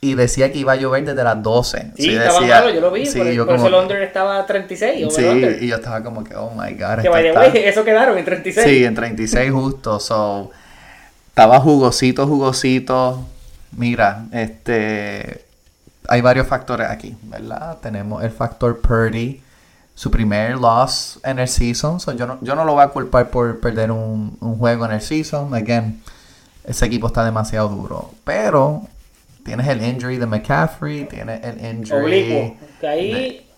[0.00, 1.90] y decía que iba a llover desde las 12.
[1.94, 3.04] Sí, estaba malo, yo lo vi.
[3.04, 5.04] Sí, por, yo por como eso el under estaba a 36.
[5.18, 7.02] over Sí, y yo estaba como que, oh my god.
[7.02, 8.66] Que está- way, eso quedaron en 36.
[8.66, 10.00] Sí, en 36 justo.
[10.00, 10.50] So,
[11.28, 13.26] estaba jugosito, jugosito.
[13.72, 15.44] Mira, este.
[16.08, 17.78] Hay varios factores aquí, ¿verdad?
[17.80, 19.42] Tenemos el factor Purdy,
[19.94, 22.00] su primer loss en el season.
[22.00, 24.92] So, yo, no, yo no lo voy a culpar por perder un, un juego en
[24.92, 25.54] el season.
[25.54, 26.02] Again,
[26.64, 28.12] ese equipo está demasiado duro.
[28.24, 28.82] Pero
[29.44, 32.02] tienes el injury de McCaffrey, tienes el injury.
[32.02, 32.56] Oblicuo.
[32.80, 33.49] Que ahí,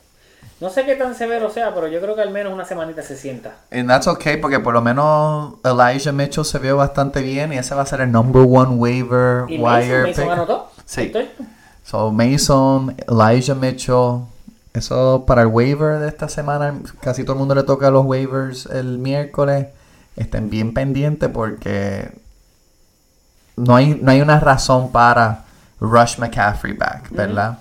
[0.63, 3.17] no sé qué tan severo sea, pero yo creo que al menos una semanita se
[3.17, 3.57] sienta.
[3.73, 7.75] And that's okay, porque por lo menos Elijah Mitchell se vio bastante bien y ese
[7.75, 10.33] va a ser el number one waiver Y Mason, wire Mason pick.
[10.33, 10.71] anotó.
[10.85, 11.01] Sí.
[11.03, 11.31] ¿Estoy?
[11.83, 14.21] So Mason, Elijah Mitchell,
[14.73, 18.67] eso para el waiver de esta semana, casi todo el mundo le toca los waivers
[18.67, 19.67] el miércoles.
[20.15, 22.13] Estén bien pendientes porque
[23.57, 25.43] no hay, no hay una razón para
[25.81, 27.59] rush McCaffrey back, ¿verdad?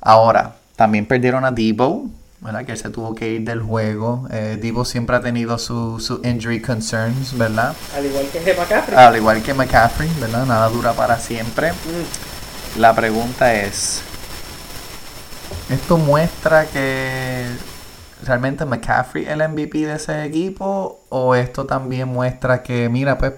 [0.00, 2.08] Ahora, también perdieron a Debo,
[2.40, 2.64] ¿verdad?
[2.64, 4.26] Que se tuvo que ir del juego.
[4.30, 7.74] Eh, Debo siempre ha tenido sus su injury concerns, ¿verdad?
[7.94, 8.98] Al igual que McCaffrey.
[8.98, 10.46] Al igual que McCaffrey, ¿verdad?
[10.46, 11.72] Nada dura para siempre.
[11.72, 12.78] Mm.
[12.80, 14.02] La pregunta es,
[15.68, 17.46] ¿esto muestra que
[18.24, 21.04] realmente McCaffrey el MVP de ese equipo?
[21.08, 23.34] ¿O esto también muestra que, mira, pues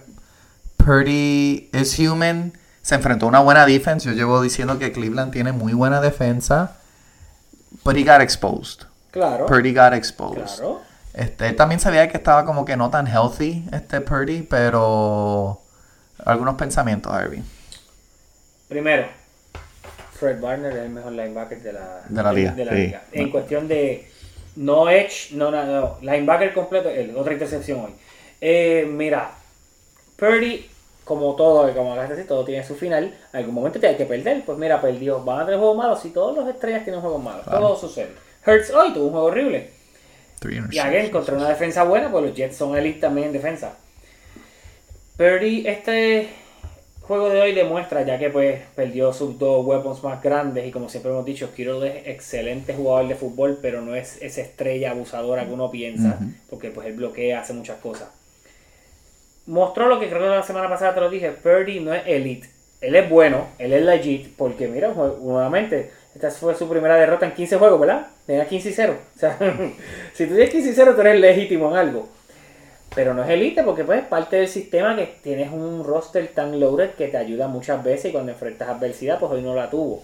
[0.76, 2.52] Purdy is human?
[2.82, 4.10] Se enfrentó a una buena defensa.
[4.10, 6.76] Yo llevo diciendo que Cleveland tiene muy buena defensa.
[7.84, 8.91] But he got exposed.
[9.12, 9.46] Claro.
[9.46, 10.56] Purdy got exposed.
[10.56, 10.80] Claro.
[11.14, 15.60] Este, él también sabía que estaba como que no tan healthy, este Purdy, pero
[16.24, 17.42] algunos pensamientos, Harvey.
[18.68, 19.06] Primero,
[20.14, 22.64] Fred Warner es el mejor linebacker de la, De la liga, sí.
[22.64, 23.02] liga.
[23.12, 24.10] En cuestión de
[24.56, 27.94] no edge, no, no, no, linebacker completo, el, otra intercepción hoy.
[28.40, 29.30] Eh, mira,
[30.16, 30.68] Purdy,
[31.04, 33.04] como todo, como decir, todo tiene su final.
[33.32, 34.44] En algún momento te hay que perder.
[34.44, 35.22] Pues mira, perdió.
[35.22, 36.00] Van a tener juegos malos.
[36.00, 37.58] Si todos los estrellas tienen juegos malos, Claro.
[37.60, 38.12] todo sucede.
[38.46, 39.70] Hurts hoy tuvo un juego horrible.
[40.70, 43.76] Y again, contra una defensa buena, pues los Jets son elite también en defensa.
[45.16, 46.28] Purdy, este
[47.02, 50.88] juego de hoy demuestra, ya que pues perdió sus dos weapons más grandes, y como
[50.88, 55.46] siempre hemos dicho, Kittle es excelente jugador de fútbol, pero no es esa estrella abusadora
[55.46, 56.18] que uno piensa,
[56.50, 58.08] porque pues él bloquea, hace muchas cosas.
[59.46, 62.48] Mostró lo que creo que la semana pasada te lo dije, Purdy no es elite.
[62.80, 67.32] Él es bueno, él es legit, porque mira, nuevamente, esta fue su primera derrota en
[67.32, 68.06] 15 juegos, ¿verdad?
[68.26, 68.96] Tenía 15 y 0.
[69.14, 69.38] O sea,
[70.14, 72.08] si tú tienes 15 y 0, tú eres legítimo en algo.
[72.94, 76.60] Pero no es elite porque pues es parte del sistema que tienes un roster tan
[76.60, 80.02] loaded que te ayuda muchas veces y cuando enfrentas adversidad, pues hoy no la tuvo.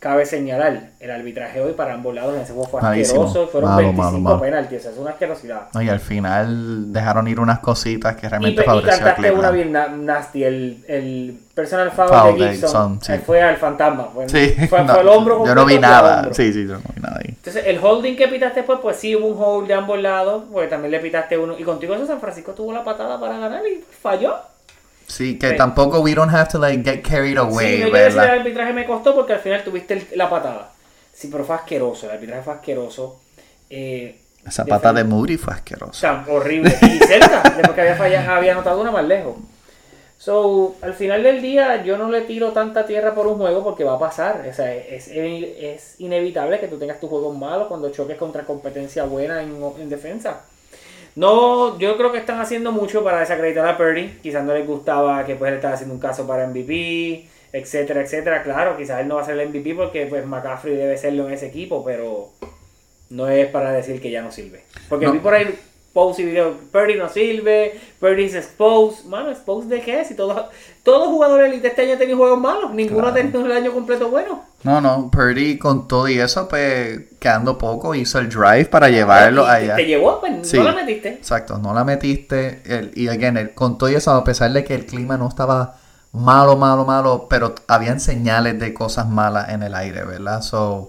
[0.00, 3.24] Cabe señalar, el arbitraje hoy para ambos lados en ese juego fue Malísimo.
[3.24, 3.50] asqueroso.
[3.50, 5.62] Fueron Malo, 25 malo, penaltis, o sea, es una asquerosidad.
[5.74, 9.32] No, y al final dejaron ir unas cositas que Y, realmente y favoreció a cantaste
[9.32, 13.12] una bien na- nasty, el, el personal foul, Foul de Gibson, Gibson, sí.
[13.14, 14.04] eh, fue al fantasma.
[14.14, 16.32] Fue, Sí, fue, no, fue el hombro yo no vi y nada.
[16.32, 17.30] Sí, sí, yo no vi nada ahí.
[17.30, 20.68] Entonces, el holding que pitaste después, pues sí hubo un hold de ambos lados, porque
[20.68, 21.58] también le pitaste uno.
[21.58, 24.36] Y contigo eso San Francisco tuvo la patada para ganar y falló.
[25.08, 25.56] Sí, que Sí.
[25.56, 28.38] tampoco we don't have to like get carried away, sí, no quiero decir el ¿verdad?
[28.40, 30.70] arbitraje me costó porque al final tuviste el- la patada.
[31.12, 33.18] Sí, pero fue asqueroso, el arbitraje fue asqueroso.
[33.70, 35.92] Eh, Esa pata de Moody fue o asquerosa.
[36.00, 36.72] sea, horrible.
[36.82, 39.34] Y cerca, después que había, fallado, había anotado una más lejos.
[40.18, 43.84] So, al final del día, yo no le tiro tanta tierra por un juego porque
[43.84, 44.44] va a pasar.
[44.50, 49.04] O sea, es, es inevitable que tú tengas tus juegos malos cuando choques contra competencia
[49.04, 50.40] buena en, en defensa.
[51.16, 54.18] No, yo creo que están haciendo mucho para desacreditar a Purdy.
[54.22, 58.42] Quizás no les gustaba que pues él estaba haciendo un caso para MVP, etcétera, etcétera.
[58.42, 61.34] Claro, quizás él no va a ser el MVP porque pues McCaffrey debe serlo en
[61.34, 62.28] ese equipo, pero
[63.10, 64.62] no es para decir que ya no sirve.
[64.88, 65.12] Porque No.
[65.12, 65.58] vi por ahí
[66.18, 69.04] y video, Purdy no sirve, Purdy es exposed.
[69.06, 70.04] Mano, exposed de qué?
[70.04, 70.46] Si todos
[70.84, 73.12] todo jugador elite este año ha tenido juegos malos, ninguno Claro.
[73.12, 74.44] ha tenido el año completo bueno.
[74.62, 79.44] No, no, Purdy con todo y eso, pues quedando poco, hizo el drive para llevarlo
[79.44, 79.76] te- allá.
[79.76, 80.56] Te llevó, pues Sí.
[80.56, 81.08] no la metiste.
[81.10, 82.62] Exacto, no la metiste.
[82.64, 85.28] el- y again, el- con todo y eso, a pesar de que el clima no
[85.28, 85.76] estaba
[86.12, 90.40] malo, malo, malo, pero habían señales de cosas malas en el aire, ¿verdad?
[90.42, 90.88] So,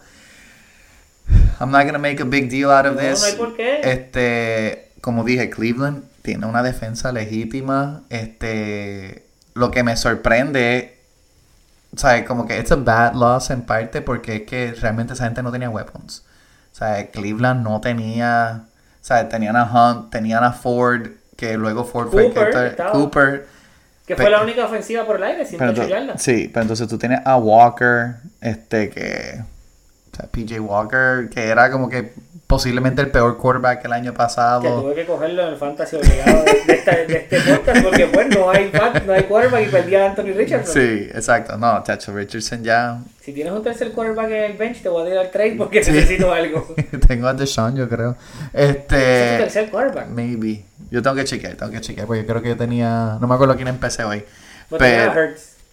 [1.60, 3.22] I'm not gonna make a big deal out of No, this.
[3.22, 3.82] no hay por qué.
[3.84, 8.02] Este, como dije, Cleveland tiene una defensa legítima.
[8.10, 12.26] Este, lo que me sorprende es, ¿sabes?
[12.26, 15.52] Como que it's a bad loss en parte porque es que realmente esa gente no
[15.52, 16.24] tenía weapons.
[16.72, 21.84] O sea, Cleveland no tenía, o sea, tenían a Hunt, tenían a Ford, que luego
[21.86, 22.92] Ford fue el que Cooper estaba.
[22.92, 23.48] Cooper.
[24.06, 26.22] Que fue la única ofensiva por el aire, 108 Pero ento- yardas.
[26.22, 29.44] sí, pero entonces tú tienes a Walker, este que,
[30.12, 32.14] o sea, PJ Walker, que era como que
[32.50, 34.82] posiblemente el peor quarterback el año Que pasado.
[34.82, 38.28] tuve que cogerlo en el fantasy obligado de, de esta- de este podcast porque pues
[38.30, 38.72] no hay,
[39.06, 40.74] no hay quarterback y perdí a Anthony Richardson.
[40.74, 41.58] Sí, exacto.
[41.58, 42.98] No, Chacho Richardson ya.
[43.22, 45.92] Si tienes un tercer quarterback en el bench te voy a tirar trade porque Sí.
[45.92, 46.68] necesito algo.
[47.08, 48.16] Tengo a Deshaun, yo creo.
[48.52, 49.38] Ese es Este.
[49.38, 50.08] tercer quarterback.
[50.08, 50.66] Maybe.
[50.90, 53.20] Yo tengo que chequear, tengo que chequear, porque yo creo que yo tenía.
[53.22, 54.26] No me acuerdo quién empecé hoy.
[54.72, 55.14] A Pero.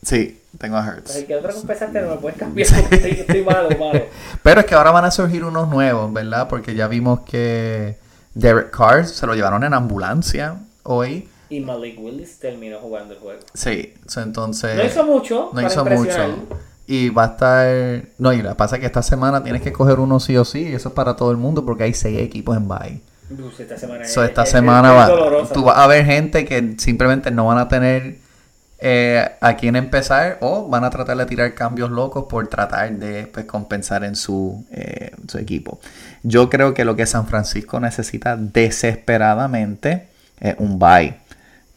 [0.03, 1.17] Sí, tengo a Hurts.
[1.17, 4.03] el que otro que empezaste no me puedes cambiar porque estoy, estoy malo, malo.
[4.43, 6.49] Pero es que ahora van a surgir unos nuevos, ¿verdad?
[6.49, 7.97] Porque ya vimos que
[8.35, 11.29] Derek Carr se lo llevaron en ambulancia hoy.
[11.49, 13.41] Y Malik Willis terminó jugando el juego.
[13.55, 14.77] Sí, entonces.
[14.77, 15.51] No hizo mucho.
[15.53, 16.47] No hizo mucho.
[16.89, 18.03] Y va a estar.
[18.19, 20.45] No, y lo que pasa es que esta semana tienes que coger uno sí o
[20.45, 20.69] sí.
[20.69, 23.01] Y eso es para todo el mundo porque hay seis equipos en bye.
[23.31, 26.45] Uf, esta semana, So, es- esta es- semana es va, tú vas a ver gente
[26.45, 28.19] que simplemente no van a tener
[28.79, 33.27] eh, a quién empezar o van a tratar de tirar cambios locos por tratar de
[33.27, 35.81] pues, compensar en su, eh, su equipo.
[36.23, 40.09] Yo creo que lo que San Francisco necesita desesperadamente
[40.41, 41.17] es un bye.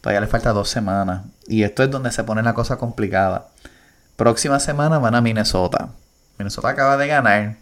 [0.00, 1.22] Todavía le falta dos semanas.
[1.46, 3.48] Y esto es donde se pone la cosa complicada.
[4.16, 5.90] Próxima semana van a Minnesota.
[6.38, 7.56] Minnesota acaba de ganar.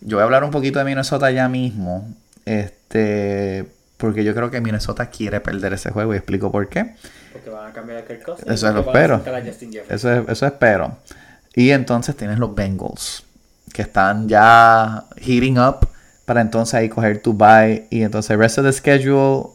[0.00, 2.08] Yo voy a hablar un poquito de Minnesota ya mismo.
[2.44, 3.70] Este.
[3.96, 6.94] Porque yo creo que Minnesota quiere perder ese juego y explico por qué.
[7.32, 8.22] Porque van a cambiar a Kirk.
[8.46, 9.18] Eso es lo espero.
[9.88, 10.96] Eso, es- eso espero.
[11.54, 13.24] Y entonces tienes los Bengals.
[13.72, 15.88] Que están ya heating up
[16.24, 19.48] para entonces ahí coger tu bye y entonces el resto del schedule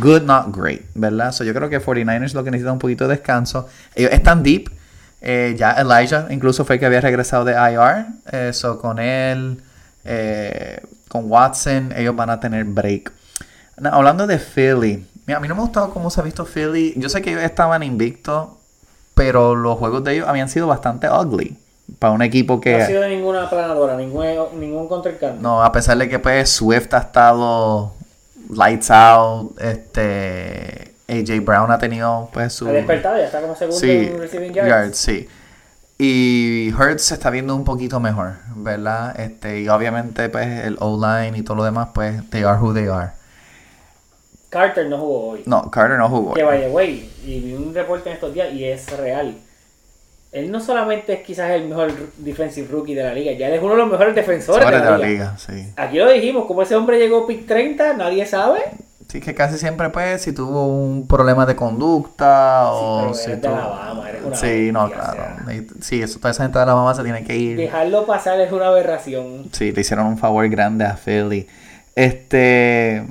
[0.00, 1.32] good not great, ¿verdad?
[1.32, 3.68] So yo creo que 49ers lo que necesita un poquito de descanso.
[3.94, 4.70] Ellos están deep.
[5.22, 8.06] Eh, ya Elijah incluso fue el que había regresado de IR.
[8.48, 9.60] Eso con él,
[10.04, 13.12] eh, con Watson, ellos van a tener break.
[13.78, 16.44] Now, hablando de Philly, mira, a mí no me ha gustado cómo se ha visto
[16.44, 16.94] Philly.
[16.96, 18.48] Yo sé que ellos estaban invictos,
[19.14, 21.56] pero los juegos de ellos habían sido bastante ugly.
[21.98, 22.76] Para un equipo que...
[22.76, 24.24] No ha sido ninguna planadora, ningún,
[24.58, 25.40] ningún contrincante.
[25.40, 27.92] No, a pesar de que pues Swift ha estado
[28.48, 33.78] lights out, este AJ Brown ha tenido pues su Ha despertado, ya está como segundo
[33.78, 34.98] sí, en receiving yards.
[34.98, 35.28] sí.
[35.98, 39.18] Y Hurts se está viendo un poquito mejor, ¿verdad?
[39.20, 42.86] Este, y obviamente pues el O-line y todo lo demás pues they are who they
[42.86, 43.19] are.
[44.50, 45.42] Carter no jugó hoy.
[45.46, 46.34] No, Carter no jugó.
[46.34, 47.08] Que vaya, güey.
[47.24, 49.34] Y vi un reporte en estos días y es real.
[50.32, 53.72] Él no solamente es quizás el mejor defensive rookie de la liga, ya es uno
[53.72, 55.36] de los mejores defensores de la, liga.
[55.38, 55.72] sí.
[55.76, 58.60] Aquí lo dijimos, como ese hombre llegó pick 30, nadie sabe.
[59.08, 63.42] Sí, que casi siempre pues si tuvo un problema de conducta o pero si eres
[63.42, 65.24] de tuvo- Alabama, Sí, no, o claro.
[65.80, 67.56] Sí, eso, toda esa gente de Alabama se tiene que ir.
[67.56, 69.48] Dejarlo pasar es una aberración.
[69.50, 71.48] Sí, le hicieron un favor grande a Philly.
[71.96, 73.04] Este.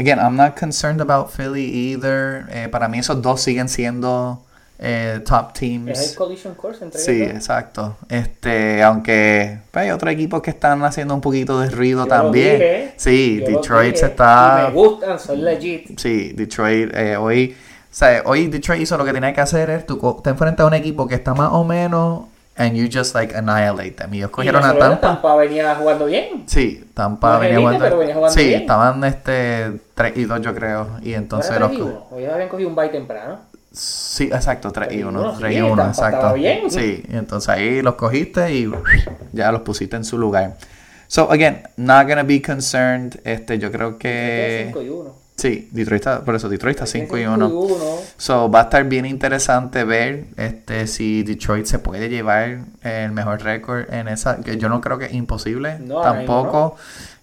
[0.00, 2.46] Again, I'm not concerned about Philly either.
[2.50, 4.40] Eh, para mí, esos dos siguen siendo
[4.78, 6.14] eh, top Es el teams.
[6.16, 7.98] collision course entre Sí, ellos exacto.
[8.08, 12.54] Este, aunque pues, hay otros equipos que están haciendo un poquito de ruido Yo también.
[12.54, 14.68] dije, sí, Detroit se y está.
[14.68, 15.98] me gustan, son legit.
[16.00, 17.54] Sí, Detroit eh, hoy.
[17.54, 20.66] O sea, hoy Detroit hizo lo que tenía que hacer es tú te enfrentas a
[20.68, 22.22] un equipo que está más o menos
[22.56, 24.12] and you just like annihilate them.
[24.14, 25.00] Y ellos Y cogieron no a Tampa.
[25.00, 26.44] Tampa venía jugando bien.
[26.46, 27.98] Sí, Tampa No venía elite, jugando.
[27.98, 28.60] venía jugando sí, bien.
[28.60, 30.88] estaban este 3 y 2 yo creo.
[31.02, 32.06] Y entonces los 3 y 1.
[32.10, 33.38] Hoy habían cogido un bye temprano.
[33.72, 35.20] Sí, exacto, 3 y 3 y 1.
[35.20, 36.34] uno, 3 y sí, 1, Tampa exacto.
[36.34, 36.70] bien.
[36.70, 38.70] Sí, entonces ahí los cogiste y
[39.32, 40.56] ya los pusiste en su lugar.
[41.06, 43.20] So again, not gonna be concerned.
[43.24, 45.14] Este, yo creo que 5 y 1.
[45.40, 47.48] Sí, Detroit está, por eso Detroit está 5 y 1.
[47.48, 47.74] 1.
[48.16, 53.42] So va a estar bien interesante ver este si Detroit se puede llevar el mejor
[53.42, 56.76] récord en esa que yo no creo que es imposible No, tampoco.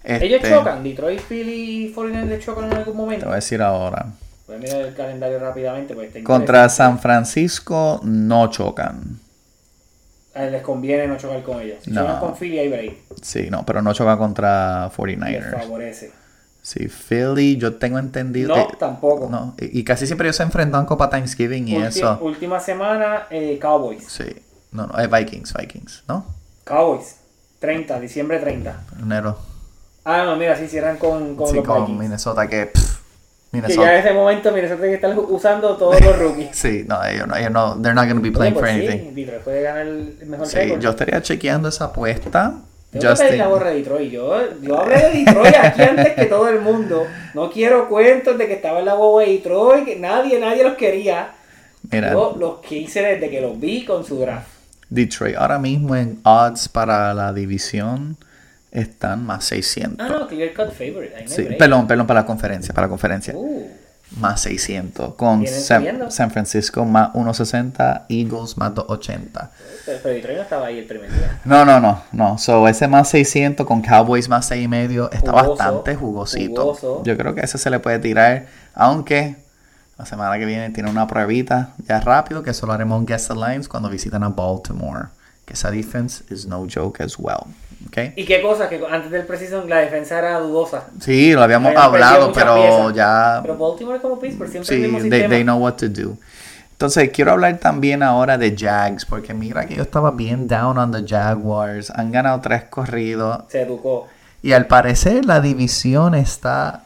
[0.03, 0.83] Ellos Este, chocan.
[0.83, 3.25] Detroit, Philly y 49ers chocan en algún Te momento.
[3.25, 4.05] voy a decir ahora.
[4.47, 5.93] Voy a mirar el calendario rápidamente.
[6.01, 6.69] Está Contra.
[6.69, 9.19] San Francisco no chocan.
[10.35, 11.79] Les conviene no chocar con ellos.
[11.83, 12.01] Si No.
[12.03, 12.93] chocan con Philly, hay break.
[13.21, 15.51] Sí, no, pero no choca contra Les 49ers.
[15.61, 16.11] favorece.
[16.67, 18.53] Sí, Philly, yo tengo entendido.
[18.53, 19.29] No, eh, tampoco.
[19.29, 22.19] no, y, y casi siempre ellos se enfrentan Copa Thanksgiving y Ulti- eso.
[22.21, 24.03] Última semana, eh, Cowboys.
[24.05, 24.25] Sí,
[24.73, 26.25] no, no, es Vikings, Vikings, ¿no?
[26.65, 27.15] Cowboys.
[27.59, 28.81] 30, diciembre 30.
[29.01, 29.37] Enero.
[30.03, 31.99] Ah, no, mira, sí cierran con, con Sí, los con Vikings.
[32.01, 32.65] Minnesota, que.
[32.65, 32.99] pff, Que
[33.53, 33.81] Minnesota.
[33.87, 36.49] ya en ese momento Minnesota que estar usando todos los rookies.
[36.51, 38.81] Sí, no, ellos no, ellos no, they're not going to be Oye, playing pues for
[38.81, 39.15] sí, anything.
[39.15, 40.81] Detroit puede ganar el mejor Sí, récord.
[40.81, 42.55] yo estaría chequeando esa apuesta.
[42.91, 44.11] Tengo que pedir la gorra de Detroit.
[44.11, 47.05] Yo, yo hablé de Detroit aquí antes que todo el mundo.
[47.33, 50.75] No quiero cuentos de que estaba en la boba de Detroit, que nadie, nadie los
[50.75, 51.33] quería.
[51.91, 54.47] Mira, Yo los quise desde que los vi con su draft.
[54.89, 58.17] Detroit ahora mismo en odds para la división
[58.71, 59.97] están más 600.
[59.99, 61.27] Ah, no, clear cut favorite.
[61.27, 63.33] Sí, perdón, perdón, para la conferencia, para la conferencia.
[63.35, 63.69] Uh,
[64.15, 65.15] Más 600.
[65.15, 66.09] Con San.
[66.11, 69.51] San Francisco más 160, Eagles más 280.
[69.85, 71.39] pero, pero Detroit no estaba ahí el primer día.
[71.43, 72.37] No, no, no, no.
[72.37, 76.61] So, ese más 600 con Cowboys más 6,5 está Jugoso, bastante jugosito.
[76.61, 77.03] jugoso.
[77.03, 79.35] Yo creo que ese se le puede tirar, aunque
[79.97, 83.35] la semana que viene tiene una pruebita ya rápido que solo haremos un Guess the
[83.35, 85.07] Lines cuando visitan a Baltimore.
[85.45, 87.45] Que esa defense is no joke as well.
[87.87, 88.13] ¿Ok?
[88.15, 90.85] Y qué cosa, que antes del precision la defensa era dudosa.
[91.01, 92.93] Sí, lo habíamos Habían hablado, pero piezas.
[92.95, 95.29] ya Pero Baltimore como Pittsburgh siempre Sí, el mismo they, sistema.
[95.35, 96.17] they know what to do.
[96.71, 100.91] Entonces, quiero hablar también ahora de Jags, porque mira que yo estaba bien down on
[100.91, 101.89] the Jaguars.
[101.89, 103.39] Han ganado tres corridos.
[103.47, 104.07] Se educó.
[104.43, 106.83] Y al parecer la división está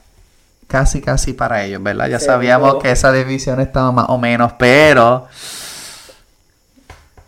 [0.68, 2.08] casi, casi para ellos, ¿verdad?
[2.08, 2.84] Ya Se sabíamos educó.
[2.84, 5.28] que esa división estaba más o menos, pero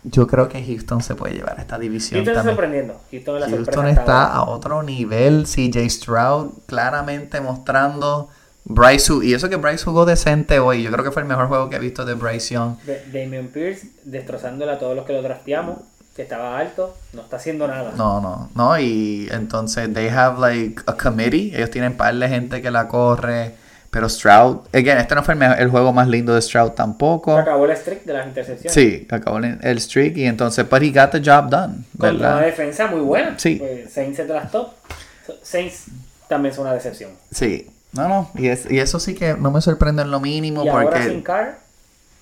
[0.04, 3.00] yo creo que Houston se puede llevar esta división Houston está sorprendiendo.
[3.10, 5.44] Houston la Houston está a otro nivel.
[5.46, 8.28] CJ Stroud claramente mostrando
[8.64, 10.82] Bryce y eso que Bryce jugó decente hoy.
[10.82, 12.76] Yo creo que fue el mejor juego que he visto de Bryce Young.
[13.12, 15.78] Damian Pierce destrozándole a todos los que lo drafteamos,
[16.14, 17.92] que estaba alto, no está haciendo nada.
[17.96, 18.78] No, no, no.
[18.78, 21.54] Y entonces they have like a committee.
[21.54, 23.54] Ellos tienen par de gente que la corre.
[23.94, 27.38] Pero Stroud, again, este no fue el, mejor- el juego más lindo de Stroud tampoco.
[27.38, 28.72] acabó el streak de las intercepciones.
[28.74, 32.40] Sí, acabó el, el streak y entonces, but he got the job done, Contra una
[32.40, 33.38] defensa muy buena.
[33.38, 33.54] Sí.
[33.60, 34.74] Pues Saints se trastó.
[35.42, 35.84] Saints
[36.28, 37.12] también son una decepción.
[37.30, 37.70] Sí.
[37.92, 38.30] No, no.
[38.34, 41.04] Y, es- y eso sí que no me sorprende en lo mínimo y ahora porque
[41.08, 41.58] sin Carr,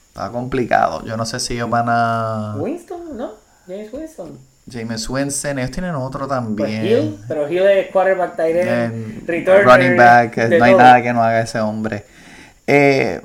[0.08, 1.02] está complicado.
[1.06, 2.54] Yo no sé si ellos van a...
[2.58, 3.30] Winston, ¿no?
[3.66, 4.38] James Winston.
[4.70, 6.86] James Winston, ellos tienen otro Pues también.
[6.86, 11.22] Hill, pero Hill es quarterback, tight end, returner, running back, no hay nada que no
[11.22, 12.04] haga ese hombre.
[12.66, 13.20] Eh,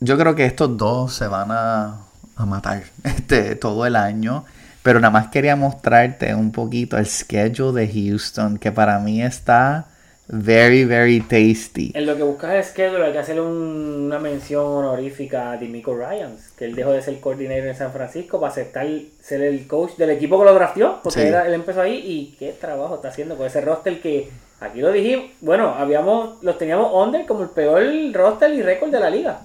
[0.00, 2.00] yo creo que estos dos se van a,
[2.36, 4.44] a matar este, todo el año.
[4.82, 9.86] Pero nada más quería mostrarte un poquito el schedule de Houston, que para mí está
[10.28, 11.90] very, very tasty.
[11.94, 15.96] En lo que buscas el schedule hay que hacerle un- una mención honorífica a Dimico
[15.96, 18.86] Ryans, que él dejó de ser coordinador en San Francisco para aceptar
[19.20, 21.26] ser el coach del equipo que lo drafteó, porque Sí.
[21.26, 24.92] era- él empezó ahí y qué trabajo está haciendo con ese roster que aquí lo
[24.92, 29.40] dijimos, bueno, habíamos los teníamos under como el peor roster y récord de la liga.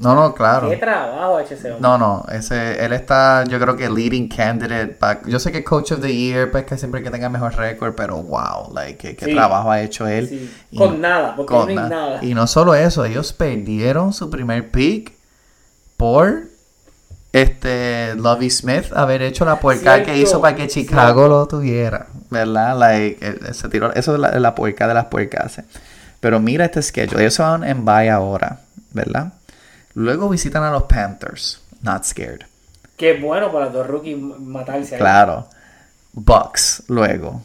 [0.00, 0.70] No, no, claro.
[0.70, 1.82] Qué trabajo ha hecho ese hombre.
[1.82, 4.96] No, no, ese, él está, yo creo que leading candidate.
[5.26, 8.16] yo sé que Coach of the Year, pues que siempre que tenga mejor récord, pero
[8.22, 9.34] wow, like, qué, qué Sí.
[9.34, 10.28] trabajo ha hecho él.
[10.28, 10.50] Sí.
[10.70, 12.24] Y- Con nada, porque con no hay na- nada.
[12.24, 15.17] Y no solo eso, ellos perdieron su primer pick
[15.98, 16.44] por
[17.32, 22.78] este Lovey Smith haber hecho la puerca que hizo para que Chicago lo tuviera, ¿verdad?
[22.78, 25.60] Like, eh, se tiró, eso es la, la puerca de las puercas.
[26.20, 28.60] Pero mira este schedule, ellos van en bye ahora,
[28.92, 29.34] ¿verdad?
[29.94, 32.40] Luego visitan a los Panthers, not scared.
[32.96, 35.00] Qué bueno para los dos rookies matarse ahí.
[35.00, 35.46] Claro.
[36.12, 37.42] Bucks luego.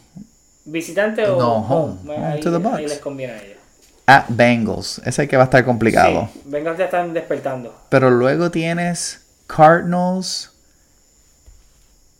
[0.66, 2.00] ¿Visitante o No, home.
[2.04, 2.82] Home Ahí, to the ahí Bucks.
[2.90, 3.53] les conviene a ellos.
[4.06, 5.02] At Bengals.
[5.06, 6.30] Ese que va a estar complicado.
[6.34, 7.74] Sí, Bengals ya están despertando.
[7.90, 10.52] Pero luego tienes Cardinals,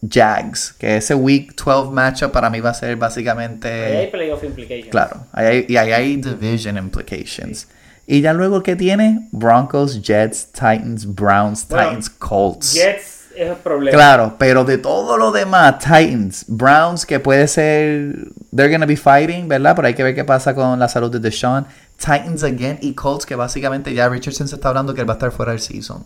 [0.02, 4.08] Jags, que ese Week 12 matchup para mí va a ser Ahí hay básicamente...
[4.12, 4.92] playoff implications.
[4.92, 7.68] Claro, ahí hay- y ahí hay division implications.
[8.06, 12.74] Y ya luego que tiene Broncos, Jets, Titans, Browns, Bueno, Titans, Colts.
[12.74, 13.96] Jets es el problema.
[13.96, 19.48] Claro, pero de todo lo demás, Titans, Browns, que puede ser, they're gonna be fighting,
[19.48, 19.76] ¿verdad?
[19.76, 21.66] Pero hay que ver qué pasa con la salud de Deshaun.
[21.98, 25.18] Titans again y Colts, que básicamente ya Richardson se está hablando que él va a
[25.18, 26.06] estar fuera del season.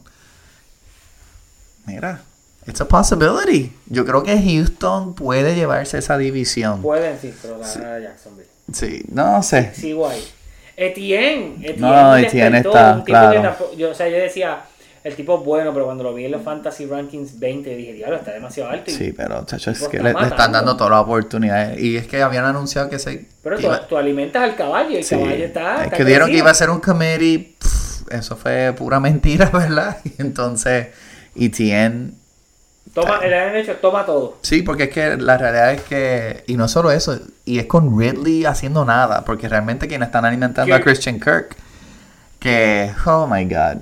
[1.86, 2.22] Mira,
[2.68, 3.74] it's a possibility.
[3.88, 6.82] Yo creo que Houston puede llevarse esa división.
[6.82, 8.50] Pueden sí, pero ganar a Jacksonville.
[8.74, 9.74] Sí, no sé.
[9.74, 10.24] Sigo ahí.
[10.76, 11.56] Etienne.
[11.62, 13.56] Etienne No, Etienne está, claro.
[13.76, 14.62] yo, o sea, yo decía,
[15.08, 18.18] el tipo es bueno, pero cuando lo vi en los Fantasy Rankings 20, dije, diablo,
[18.18, 18.92] está demasiado alto.
[18.92, 21.80] y- Sí, pero chacho, es que le, le están dando todas las oportunidades.
[21.80, 23.26] Y es que habían anunciado que se...
[23.44, 25.76] Pero tú, alimentas al caballo y el Sí, caballo está.
[25.78, 27.56] es está que dieron que iba a ser un committee.
[27.60, 29.98] pff, eso fue pura mentira, ¿verdad?
[30.04, 30.88] Y entonces,
[31.36, 32.14] ETN.
[32.94, 34.38] Toma, le han hecho, toma todo.
[34.42, 36.44] Sí, porque es que la realidad es que.
[36.48, 40.74] Y no solo eso, y es con Ridley haciendo nada, porque realmente quienes están alimentando
[40.74, 40.80] a.
[40.82, 41.56] Christian Kirk.
[42.40, 43.78] Que, oh my god.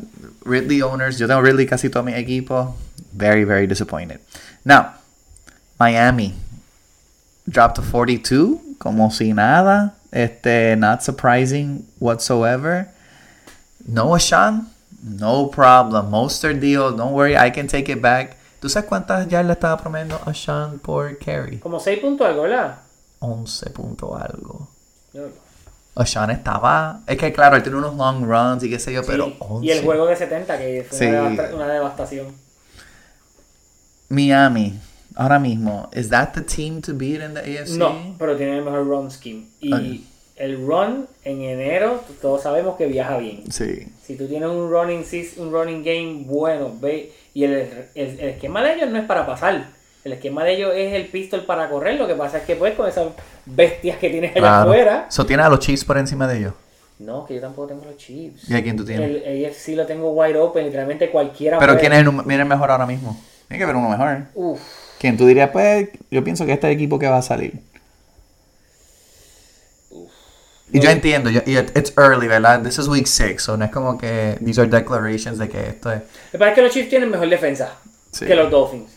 [0.46, 2.76] Ridley owners, yo tengo Ridley casi todo mi equipo.
[3.12, 4.20] Very, very disappointed.
[4.64, 4.94] Now,
[5.80, 6.34] Miami
[7.50, 9.96] dropped to 42, como si nada.
[10.12, 12.88] Este, not surprising whatsoever.
[13.88, 14.70] No Sean,
[15.04, 16.10] no problem.
[16.10, 18.38] Monster deal, don't worry, I can take it back.
[18.62, 21.60] ¿Tú sabes cuántas ya le estaba prometiendo a Sean por carry?
[21.60, 22.78] Como 6 puntos algo, ¿verdad?
[23.20, 24.68] 11 punto algo.
[25.14, 25.30] Yo-
[26.04, 27.02] Sean estaba.
[27.08, 29.66] Es que claro, él tiene unos long runs y qué sé yo, pero Sí, 11.
[29.66, 31.06] Y el juego de 70, que fue Sí.
[31.06, 32.28] una, devasta- una devastación.
[34.10, 34.80] Miami,
[35.16, 37.78] ahora mismo, ¿is that the team to beat in the AFC?
[37.78, 39.46] No, pero tiene el mejor run scheme.
[39.62, 39.82] Y Ok.
[40.36, 43.44] el run en enero, todos sabemos que viaja bien.
[43.52, 43.88] Sí.
[44.04, 45.04] Si tú tienes un running,
[45.38, 47.54] un running game bueno, ve, y el,
[47.96, 49.68] el- el esquema de ellos no es para pasar.
[50.06, 51.96] El esquema de ellos es el pistol para correr.
[52.00, 53.08] Lo que pasa es que pues con esas
[53.46, 54.70] bestias que tienes allá Claro.
[54.72, 55.06] afuera.
[55.10, 56.54] So, ¿Tiene a los Chiefs por encima de ellos?
[57.00, 58.48] No, que yo tampoco tengo los chips.
[58.50, 59.24] ¿Y a quién tú tienes?
[59.26, 61.58] El AFC lo tengo wide open, literalmente cualquiera.
[61.60, 63.20] Pero puede- ¿quién es el, el mejor ahora mismo?
[63.48, 64.20] Tiene que haber uno mejor.
[64.36, 64.62] Uf,
[65.00, 65.50] ¿Quién tú dirías?
[65.50, 67.60] Pues yo pienso que este equipo que va a salir.
[70.72, 72.62] Y yo entiendo, yo, y it- it's early, ¿verdad?
[72.64, 75.92] This is week 6, so no es como que these are declarations de que esto
[75.92, 76.02] es...
[76.34, 77.72] me parece que los Chiefs tienen mejor defensa
[78.12, 78.26] Sí.
[78.26, 78.92] que los Dolphins.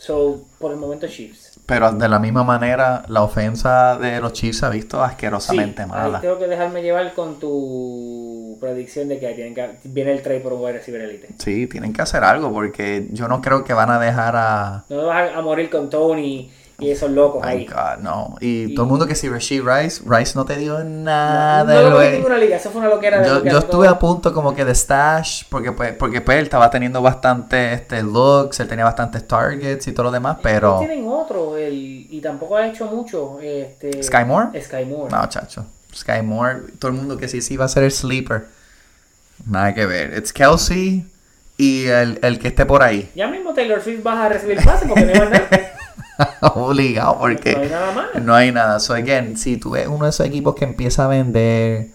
[0.00, 1.60] So, por el momento Chiefs.
[1.66, 5.82] Pero de la misma manera, la ofensa de los Chiefs se ha visto Sí, asquerosamente
[5.82, 6.20] ahí mala.
[6.22, 10.54] tengo que dejarme llevar con tu predicción de que, tienen que viene el trade por
[10.54, 11.28] un wide receiver elite.
[11.38, 14.84] Sí, tienen que hacer algo porque yo no creo que van a dejar a...
[14.88, 17.66] No vas a, a morir con Tony y esos locos ahí.
[17.66, 18.36] God, no.
[18.40, 21.64] Y, Y- todo el mundo que si Rasheed Rice, Rice no te dio nada.
[21.82, 24.54] no lo en ninguna liga, eso fue una loquera Yo, yo estuve a punto como
[24.54, 28.84] que de stash, porque pues, porque pues él estaba teniendo bastante este, looks, él tenía
[28.84, 30.78] bastantes targets y todo lo demás, pero...
[30.78, 33.38] Tienen otro el, y tampoco ha hecho mucho.
[33.40, 34.60] Este, ¿Sky Moore?
[34.62, 35.10] Sky Moore.
[35.14, 35.64] No, chacho.
[35.94, 38.46] Sky Moore, todo el mundo que sí, sí va a ser el sleeper.
[39.46, 40.16] Nada que ver.
[40.16, 41.06] It's Kelsey
[41.56, 43.10] y el, el que esté por ahí.
[43.14, 45.48] Ya mismo Taylor Swift vas a recibir pase porque no más nada.
[46.54, 47.54] Obligado, porque...
[47.54, 48.22] No hay nada más.
[48.22, 48.80] No hay nada.
[48.80, 51.88] So, again, si tú ves uno de esos equipos que empieza a vender,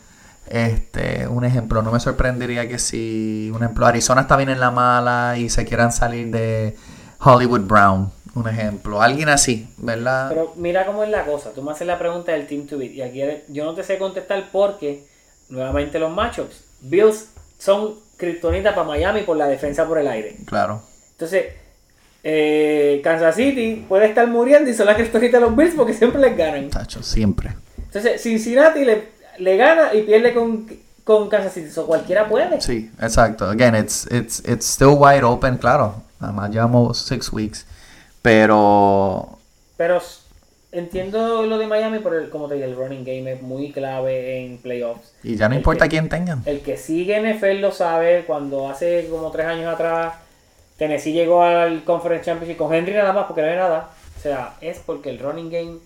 [0.48, 4.72] este, un ejemplo, no me sorprendería que si, un ejemplo, Arizona está bien en la
[4.72, 6.76] mala y se quieran salir de
[7.20, 9.02] Hollywood Brown, un ejemplo.
[9.02, 10.30] Alguien así, ¿verdad?
[10.30, 11.52] Pero mira cómo es la cosa.
[11.52, 12.92] Tú me haces la pregunta del Team to Beat.
[12.92, 15.08] Y aquí yo no te sé contestar porque,
[15.50, 16.64] nuevamente, los matchups.
[16.82, 20.38] Bills son kriptonita para Miami por la defensa por el aire.
[20.46, 20.84] Claro.
[21.12, 21.46] Entonces,
[22.28, 26.20] eh, Kansas City puede estar muriendo y son las kriptonitas de los Bills porque siempre
[26.20, 26.70] les ganan.
[26.72, 27.52] Tacho, siempre.
[27.78, 29.04] Entonces, Cincinnati le,
[29.38, 30.66] le gana y pierde con,
[31.04, 31.70] con Kansas City.
[31.70, 32.60] So, cualquiera puede.
[32.62, 33.48] Sí, exacto.
[33.48, 36.02] Again, it's, it's, it's still wide open, claro.
[36.20, 37.66] Además, llevamos six weeks.
[38.24, 39.38] Pero
[39.78, 40.02] Pero
[40.72, 44.44] entiendo lo de Miami por el, como te dije, el running game es muy clave
[44.44, 45.14] en playoffs.
[45.24, 46.42] Y ya no El importa que- quién tengan.
[46.46, 48.24] El que sigue NFL lo sabe.
[48.26, 50.16] Cuando hace como tres años atrás
[50.78, 53.90] Tennessee llegó al Conference Championship con Henry nada más porque no hay nada.
[54.18, 55.78] O sea, es porque el running game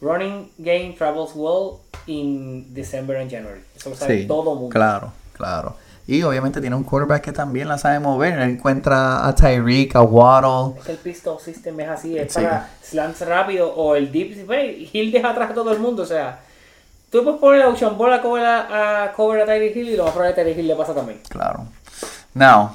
[0.00, 3.62] running game travels well in December and January.
[3.74, 4.72] Eso lo sabe Sí, todo el mundo.
[4.72, 5.76] claro, claro.
[6.06, 8.34] Y obviamente tiene un quarterback que también la sabe mover.
[8.38, 10.78] Él encuentra a Tyreek, a Waddle.
[10.78, 12.42] Es que el pistol system es así, es Sí.
[12.42, 14.46] para slants rápido o el deep.
[14.46, 16.40] ve, Hill deja atrás a todo el mundo, o sea.
[17.10, 19.96] Tú puedes poner a Ocean Ball a cover a, a, cover a Tyreek Hill y
[19.96, 21.20] lo más probable es que Tyreek Hill le pasa también.
[21.28, 21.64] Claro.
[22.34, 22.72] Now,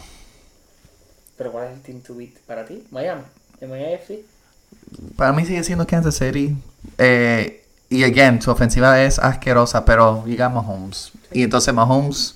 [1.40, 2.84] Pero ¿cuál es el team to beat para ti?
[2.92, 3.24] Miami.
[3.62, 4.24] ¿En Miami FC?
[5.16, 6.56] para mí sigue siendo Kansas City.
[6.98, 11.12] Eh, y again, su ofensiva es asquerosa, pero llega Mahomes.
[11.32, 12.36] Y entonces Mahomes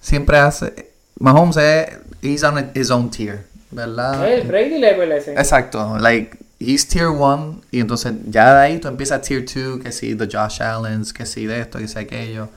[0.00, 0.90] siempre hace.
[1.18, 1.88] Mahomes es.
[2.22, 4.30] He's on his own tier, ¿verdad?
[4.30, 5.32] el Brady level ese.
[5.32, 9.90] Exacto, like he's tier 1 y entonces ya de ahí tú empiezas tier 2, que
[9.92, 12.50] sí, de Josh Allen's, que sí, de esto, que sí, aquello.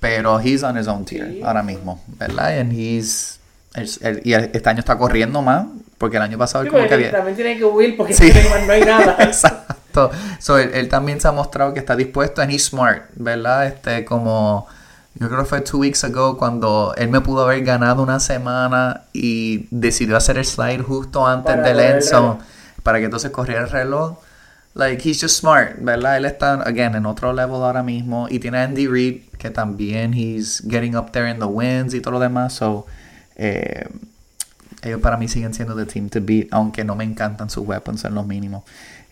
[0.00, 1.40] Pero he's on his own tier Sí.
[1.42, 2.58] ahora mismo, ¿verdad?
[2.60, 3.37] And he's,
[3.82, 5.66] es- el- y el- este año está corriendo más,
[5.98, 7.10] porque el año pasado Sí, él como que había...
[7.10, 8.30] también tiene que huir porque Sí.
[8.66, 9.16] no hay nada.
[9.20, 10.10] Exacto.
[10.38, 13.66] So, él, él también se ha mostrado que está dispuesto and he's smart, ¿verdad?
[13.66, 14.66] Este, como
[15.14, 19.02] yo creo que fue two weeks ago cuando él me pudo haber ganado una semana
[19.12, 22.38] y decidió hacer el slide justo antes Para del el reloj.
[22.84, 24.18] para que entonces corriera el reloj.
[24.74, 26.18] Like, he's just smart, ¿verdad?
[26.18, 28.28] Él está, again, en otro level ahora mismo.
[28.30, 32.00] Y tiene a Andy Reid, que también he's getting up there in the wins y
[32.00, 32.52] todo lo demás.
[32.52, 32.86] So,
[33.38, 33.88] eh,
[34.82, 38.04] ellos para mí siguen siendo the team to beat, aunque no me encantan sus weapons
[38.04, 38.64] en lo mínimo.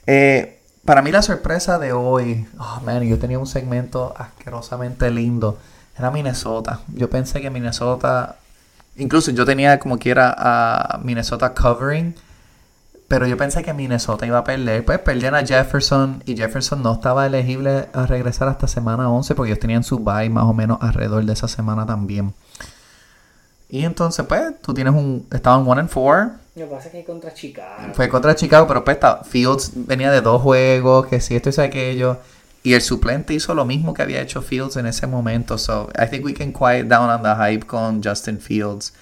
[0.07, 5.59] Eh, para mí la sorpresa de hoy, oh man, yo tenía un segmento asquerosamente lindo,
[5.99, 6.81] era Minnesota.
[6.95, 8.37] Yo pensé que Minnesota,
[8.97, 12.15] incluso yo tenía como quiera a Minnesota covering,
[13.09, 14.85] pero yo pensé que Minnesota iba a perder.
[14.85, 19.53] Pues perdían a Jefferson y Jefferson no estaba elegible a regresar hasta semana 11 porque
[19.53, 22.35] ellos tenían su bye más o menos alrededor de esa semana también.
[23.69, 25.27] Y entonces, pues, tú tienes un.
[25.33, 26.31] Estaban 1 and 4.
[26.57, 27.93] Lo que pasa es que contra Chicago.
[27.95, 31.61] Fue contra Chicago, pero pues está- Fields venía de dos juegos, que si esto si
[31.61, 32.19] aquello.
[32.63, 35.59] Y el suplente hizo lo mismo que había hecho Fields en ese momento.
[35.59, 38.93] So, I think we can quiet down on the hype con Justin Fields.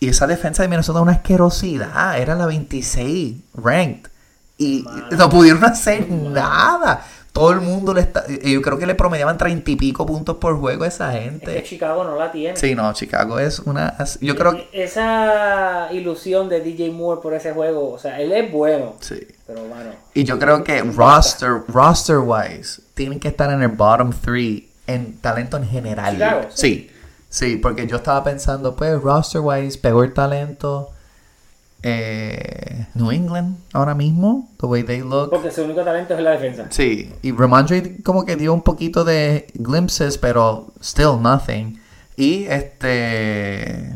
[0.00, 2.18] Y esa defensa de Minnesota una asquerosidad.
[2.20, 4.10] Era la 26 ranked.
[4.58, 5.06] Y Mano.
[5.16, 7.04] no pudieron hacer nada.
[7.38, 8.24] Todo el mundo le está.
[8.28, 11.24] y Yo creo que le promediaban treinta y pico puntos por juego a esa Es
[11.24, 11.62] que gente.
[11.62, 12.56] Chicago no la tiene.
[12.56, 13.96] Sí, no, Chicago es una.
[14.20, 14.68] Yo creo que.
[14.72, 19.26] Esa ilusión de DJ Moore por ese juego, o sea, él es bueno, Sí.
[19.46, 19.90] pero bueno.
[20.14, 25.18] Y yo creo que roster, roster wise, tienen que estar en el bottom 3 en
[25.20, 26.14] talento en general.
[26.14, 26.90] Chicago, sí.
[27.28, 30.90] sí, porque yo estaba pensando, pues, roster wise, peor talento.
[31.82, 35.30] Eh, New England ahora mismo, the way they look.
[35.30, 36.66] Porque su único talento es la defensa.
[36.70, 41.80] Sí, y Ramondre como que dio un poquito de glimpses, pero still nothing.
[42.16, 43.94] Y este.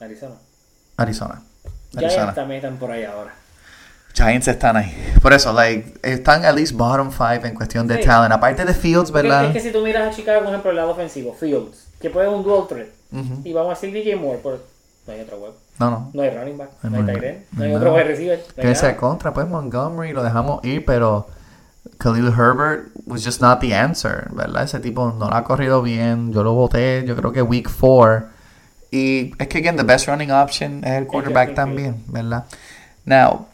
[0.00, 0.34] Arizona.
[0.96, 1.42] Arizona.
[1.92, 2.34] Giants Arizona.
[2.34, 3.34] también están por ahí ahora.
[4.14, 4.92] Giants están ahí.
[5.22, 8.04] Por eso, like, están at least bottom 5 en cuestión de Sí.
[8.04, 8.32] talent.
[8.32, 9.44] Aparte de Fields, ¿verdad?
[9.46, 12.28] Es que si tú miras a Chicago, por ejemplo, el lado ofensivo, Fields, que puede
[12.28, 13.42] un dual threat, Ujú.
[13.44, 14.64] y vamos a decir DJ Moore, por...
[15.08, 16.10] no hay otro web, No, no.
[16.12, 17.46] no hay running back, No no hay tight end, back.
[17.52, 17.76] no hay No.
[17.78, 21.26] otro wide receiver, no Que sea contra, pues Montgomery lo dejamos ir, pero
[21.98, 24.62] Khalil Herbert was just not the answer, ¿verdad?
[24.64, 26.32] Ese tipo no lo ha corrido bien.
[26.32, 28.26] Yo lo voté, yo creo que week 4.
[28.90, 32.44] Y es que, again, the best running option es el quarterback también, ¿verdad?
[33.04, 33.46] Now,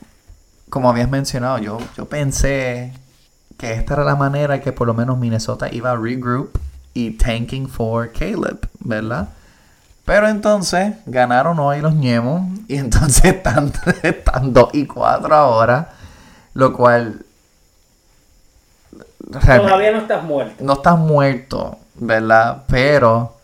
[0.68, 2.92] como habías mencionado, yo, yo pensé
[3.56, 6.58] que esta era la manera que por lo menos Minnesota iba a regroup
[6.92, 9.28] y tanking for Caleb, ¿verdad?
[10.04, 15.92] Pero entonces ganaron hoy los ñemos y entonces están, están 2 y 4 ahora,
[16.54, 17.24] lo cual
[19.30, 20.62] Todavía no estás muerto.
[20.62, 22.64] no estás muerto, ¿verdad?
[22.68, 23.36] Pero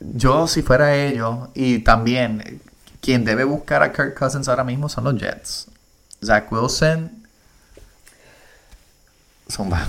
[0.00, 2.60] yo si fuera ellos y también
[3.00, 5.68] quien debe buscar a Kirk Cousins ahora mismo son los Jets.
[6.24, 7.10] Zach Wilson
[9.50, 9.86] Zumba.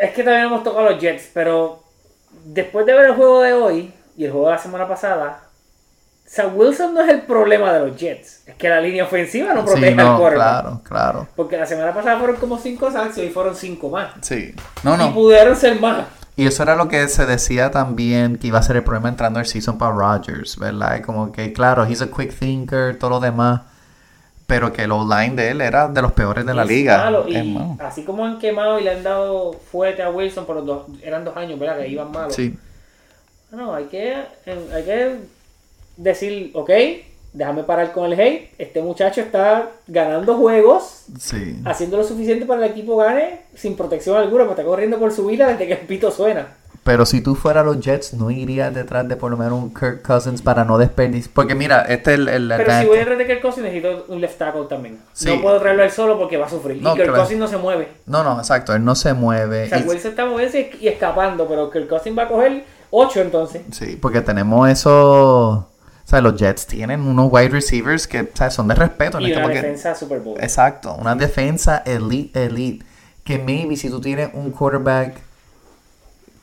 [0.00, 1.82] Es que no hemos tocado los Jets, pero
[2.44, 5.42] después de ver el juego de hoy y el juego de la semana pasada,
[6.28, 8.42] Zach Wilson no es el problema de los Jets.
[8.46, 10.60] Es que la línea ofensiva no protege Sí, no, al quarterback.
[10.62, 11.28] claro, claro.
[11.36, 14.12] Porque la semana pasada fueron como 5 sacks y hoy fueron 5 más.
[14.20, 14.54] Sí.
[14.82, 15.14] No, Y no.
[15.14, 16.04] pudieron ser más.
[16.36, 19.40] Y eso era lo que se decía también que iba a ser el problema entrando
[19.40, 20.98] al season para Rodgers, ¿verdad?
[20.98, 23.62] Y como que, claro, he's a quick thinker, todo lo demás.
[24.48, 26.96] Pero que el online de él era de los peores de la Es liga.
[26.96, 27.76] malo, Es y malo.
[27.80, 31.22] así como han quemado y le han dado fuerte a Wilson por los dos, eran
[31.22, 31.78] dos años, ¿verdad?
[31.80, 32.34] Que iban malos.
[32.34, 32.56] Sí.
[33.50, 35.16] No, hay que, hay que
[35.98, 36.70] decir, ok,
[37.34, 38.50] déjame parar con el hate.
[38.56, 41.60] Este muchacho está ganando juegos, Sí.
[41.66, 45.12] haciendo lo suficiente para que el equipo gane sin protección alguna, porque está corriendo por
[45.12, 46.54] su vida desde que el pito suena.
[46.88, 50.00] Pero si tú fueras los Jets, no irías detrás de por lo menos un Kirk
[50.00, 51.34] Cousins para no desperdiciar.
[51.34, 54.22] Porque mira, este es el, el Pero si voy detrás de Kirk Cousins necesito un
[54.22, 54.98] left tackle también.
[55.12, 55.28] Sí.
[55.28, 56.80] No puedo traerlo él solo porque va a sufrir.
[56.80, 57.14] No, y Kirk.
[57.14, 57.88] Cousins no se mueve.
[58.06, 58.74] No, no, exacto.
[58.74, 59.64] Él no se mueve.
[59.64, 63.20] O sea, Y- Wilson está moviéndose y escapando, pero Kirk Cousins va a coger 8
[63.20, 63.60] entonces.
[63.70, 65.50] Sí, porque tenemos eso.
[65.58, 65.66] O
[66.06, 69.20] sea, los Jets tienen unos wide receivers que o sea, son de respeto.
[69.20, 70.38] Y una como que- defensa Super Bowl.
[70.40, 72.86] Exacto, una defensa elite, elite.
[73.24, 75.27] Que maybe si tú tienes un quarterback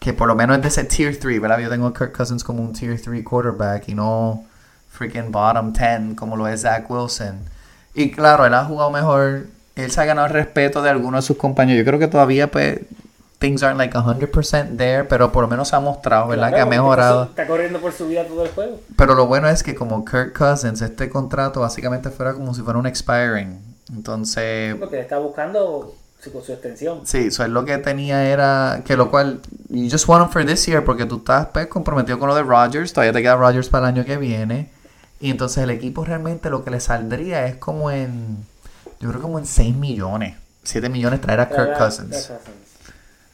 [0.05, 1.57] que por lo menos es de ese tier 3, ¿verdad?
[1.57, 4.43] Yo tengo a Kirk Cousins como un tier 3 quarterback y no
[4.91, 7.39] freaking bottom 10 como lo es Zach Wilson.
[7.95, 11.27] Y claro, él ha jugado mejor, él se ha ganado el respeto de algunos de
[11.27, 11.83] sus compañeros.
[11.83, 12.81] Yo creo que todavía pues
[13.39, 16.49] things aren't like 100% there, pero por lo menos se ha mostrado, ¿verdad?
[16.49, 17.23] Claro, que ha mejorado.
[17.23, 18.79] Está, está corriendo por su vida todo el juego.
[18.95, 22.77] Pero lo bueno es que como Kirk Cousins, este contrato básicamente fuera como si fuera
[22.77, 23.59] un expiring.
[23.91, 25.95] Entonces, Porque está buscando
[26.31, 27.01] su, su extensión.
[27.05, 30.45] Sí, eso es lo que tenía era que lo cual you just want him for
[30.45, 33.69] this year porque tú estás pues, comprometido con lo de Rodgers, todavía te queda Rodgers
[33.69, 34.69] para el año que viene
[35.19, 38.37] y entonces el equipo realmente lo que le saldría es como en
[38.99, 42.09] yo creo como en 6 millones, 7 millones traer a Kirk a Cousins.
[42.09, 42.65] Kirk Cousins.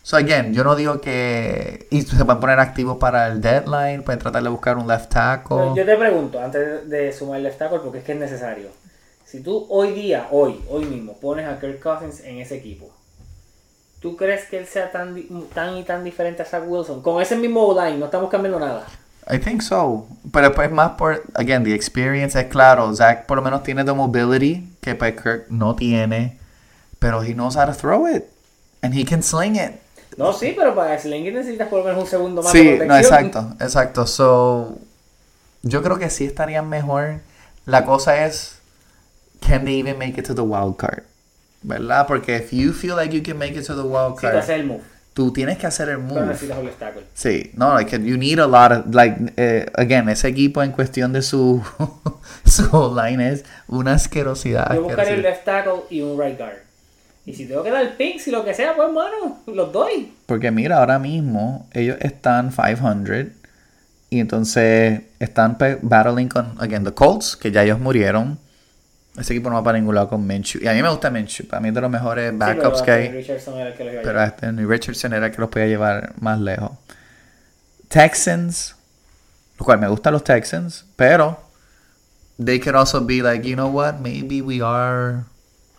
[0.04, 4.20] So again, yo no digo que y se pueden poner activos para el deadline, pueden
[4.20, 5.74] tratar de buscar un left tackle.
[5.76, 8.70] Yo te pregunto, antes de sumar el left tackle, porque es que es necesario.
[9.32, 12.92] Si tú hoy día, hoy, hoy mismo, pones a Kirk Cousins en ese equipo,
[14.02, 15.16] ¿tú crees que él sea tan,
[15.54, 17.02] tan y tan diferente a Zach Wilson?
[17.02, 18.86] Con ese mismo line, no estamos cambiando nada.
[19.32, 20.06] I think so.
[20.34, 22.94] Pero pues más por, again, the experience es claro.
[22.94, 26.38] Zach por lo menos tiene the mobility que pues Kirk no tiene.
[27.00, 28.26] Pero he knows how to throw it.
[28.82, 29.80] And he can sling it.
[30.18, 32.88] No, sí, pero para Slinging necesitas por lo menos un segundo más de Sí, protección.
[32.90, 34.08] no, exacto, exacto.
[34.08, 34.78] So,
[35.62, 37.22] yo creo que sí estarían mejor.
[37.66, 38.61] La cosa es,
[39.42, 41.04] can they even make it to the wild card?
[41.64, 42.08] ¿Verdad?
[42.08, 44.66] Porque if you feel like you can make it to the wild card, haces el
[44.66, 44.82] move,
[45.14, 46.26] tú tienes que hacer el move.
[46.26, 47.04] necesitas un tackle.
[47.14, 51.14] Sí, no, like you need a lot of, like, eh, again, ese equipo en cuestión
[51.14, 51.62] de su,
[52.46, 54.74] su line es una asquerosidad.
[54.74, 56.58] Yo buscaré el left tackle y un right guard.
[57.26, 60.12] Y si tengo que dar picks y lo que sea, pues mano, los doy.
[60.26, 63.28] Porque mira, ahora mismo ellos están 500
[64.10, 68.40] y entonces están battling con, again, the Colts, que ya ellos murieron.
[69.18, 70.62] Ese equipo no va para ningún lado con Minshew.
[70.64, 72.92] Y a mí me gusta Minshew, para mí es de los mejores backups Sí, que
[72.92, 73.10] hay.
[73.12, 74.28] Richardson era el que los iba a Pero llevar.
[74.30, 76.72] este Anthony Richardson era el que los podía llevar más lejos.
[77.90, 78.76] Texans,
[79.60, 81.40] lo cual me gustan los Texans, pero
[82.44, 85.26] they could also be like, you know what, maybe we are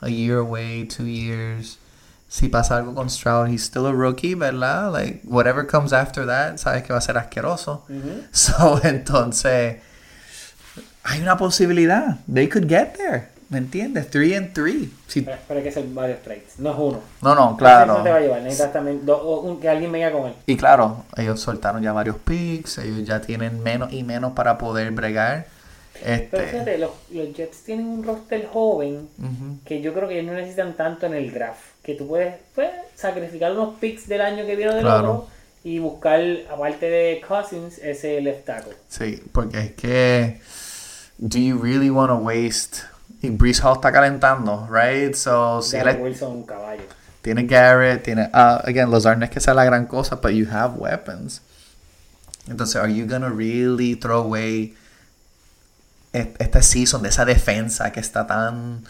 [0.02, 1.78] a year away, two years.
[2.28, 4.90] Si pasa algo con Stroud, he's still a rookie, ¿verdad?
[4.92, 7.84] Like, whatever comes after that, sabes que va a ser asqueroso.
[8.32, 9.76] So, entonces,
[11.04, 12.16] hay una posibilidad.
[12.32, 13.30] They could get there.
[13.48, 14.08] ¿Me entiendes?
[14.08, 14.90] Three and three.
[15.06, 17.00] Si- Pero, pero hay que hacer varios trades, no es uno.
[17.20, 17.98] no, no, claro.
[17.98, 20.34] No te va a llevar, necesitas también do- un- que alguien venga con él.
[20.46, 24.90] Y claro, ellos soltaron ya varios picks, ellos ya tienen menos y menos para poder
[24.92, 25.44] bregar.
[26.02, 29.08] Pero Este, fíjate, los, los Jets tienen un roster joven
[29.66, 31.60] que yo creo que ellos no necesitan tanto en el draft.
[31.82, 35.12] Que tú puedes pues, sacrificar unos picks del año que viene del Claro.
[35.12, 35.28] otro
[35.62, 38.72] y buscar, aparte de Cousins, ese left tackle.
[38.88, 40.40] Sí, porque es que
[41.28, 42.82] do you really want to waste
[43.22, 45.14] y Breeze Hall está calentando, right?
[45.14, 46.82] So si Garrett es- Wilson, caballo.
[47.22, 50.46] tiene Garrett, tiene ah, again, los no es que sea la gran cosa, but you
[50.50, 51.40] have weapons.
[52.48, 54.74] Entonces, are you gonna really throw away
[56.12, 58.82] e- este season de esa defensa que está tan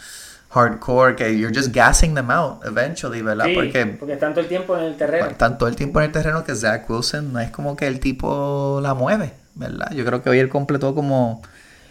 [0.49, 3.45] hardcore que you're just gassing them out eventually, ¿verdad?
[3.47, 5.29] Sí, Porque porque están todo el tiempo en el terreno.
[5.59, 8.81] todo el tiempo en el terreno que Zach Wilson no es como que el tipo
[8.83, 9.91] la mueve, ¿verdad?
[9.93, 11.43] Yo creo que hoy él completó como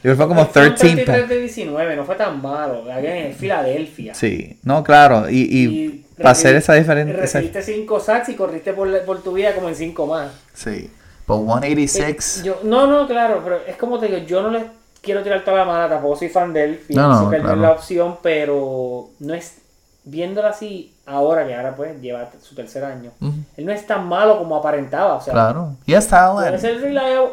[0.03, 2.41] yo creo que fue como Fue un 13 33 pa- de 19, no fue tan
[2.41, 2.91] malo.
[2.91, 4.13] Again, en Filadelfia.
[4.15, 9.01] Sí, no, claro, y, y, para hacer esa diferencia Recibiste 5 sacks y corriste por,
[9.05, 10.31] por tu vida como en 5 más.
[10.53, 10.89] Sí.
[11.27, 14.63] But 186 Eh, Yo, no, no, claro, pero es como te digo, yo no les
[15.01, 17.71] quiero tirar toda la mala, tampoco soy fan de él, No, no, no es la
[17.71, 19.57] opción, pero no es,
[20.03, 23.33] viéndolo así, ahora que ahora pues lleva su tercer año, Ujú.
[23.57, 25.75] él no es tan malo como aparentaba, o sea, Claro.
[25.85, 26.57] Y es talent.
[26.59, 27.29] ser reliable,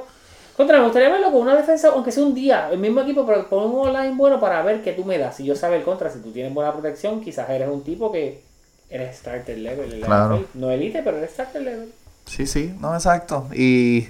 [0.58, 3.48] Contra, me gustaría verlo con una defensa, aunque sea un día, el mismo equipo, pero
[3.48, 5.36] pon un online bueno para ver qué tú me das.
[5.36, 8.42] Si yo sabe el contra, si tú tienes buena protección, quizás eres un tipo que
[8.90, 9.92] eres starter level.
[9.92, 10.44] en la Claro.
[10.54, 11.92] No elite, pero eres starter level.
[12.26, 13.46] Sí, sí, no, exacto.
[13.54, 14.08] Y.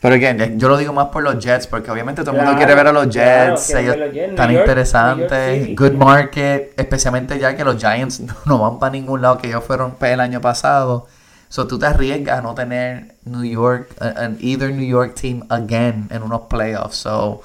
[0.00, 2.74] Pero again, yo lo digo más por los Jets, porque obviamente todo el mundo quiere
[2.76, 4.34] ver a los Jets, quieren ellos ver los Jets.
[4.36, 9.20] tan York- interesantes, good market, especialmente ya que los Giants no, no van para ningún
[9.22, 11.08] lado, que ellos fueron el año pasado.
[11.48, 16.08] So tú te arriesgas a no tener New York, an either New York team again
[16.10, 16.96] en unos playoffs.
[16.96, 17.42] So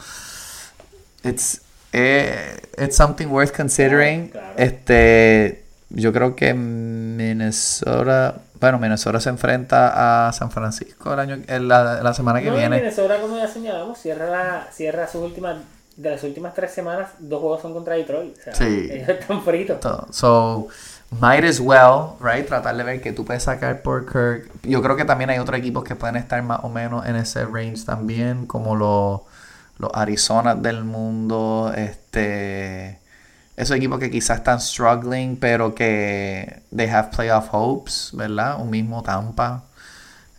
[1.23, 1.61] it's,
[1.93, 4.29] eh, it's something worth considering.
[4.29, 4.63] Claro, claro.
[4.71, 12.01] Este, yo creo que Minnesota, bueno, Minnesota se enfrenta a San Francisco el año, la,
[12.01, 12.77] la semana que no, viene.
[12.77, 15.57] Minnesota, como ya señalamos, cierra, la, cierra sus últimas,
[15.97, 18.37] de las últimas tres semanas, dos juegos son contra Detroit.
[18.39, 18.87] O sea, Sí.
[18.91, 19.79] ellos están fritos.
[20.11, 20.67] So,
[21.19, 22.47] might as well, right?
[22.47, 24.49] Tratar de ver que tú puedes sacar por Kirk.
[24.63, 27.45] Yo creo que también hay otros equipos que pueden estar más o menos en ese
[27.45, 29.21] range también, como los,
[29.77, 32.99] los Arizona del mundo, este,
[33.57, 38.59] esos equipos que quizás están struggling, pero que they have playoff hopes, ¿verdad?
[38.61, 39.65] Un mismo Tampa.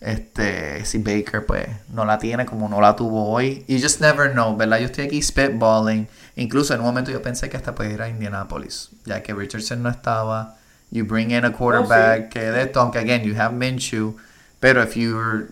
[0.01, 3.63] Este, si Baker pues no la tiene como no la tuvo hoy.
[3.69, 4.79] You just never know, ¿verdad?
[4.79, 6.09] Yo estoy aquí spitballing.
[6.35, 9.81] Incluso en un momento yo pensé que hasta puede ir a Indianapolis, ya que Richardson
[9.83, 10.57] no estaba.
[10.93, 14.13] You bring in a quarterback que de aunque again you have Minshew,
[14.61, 15.49] pero if you're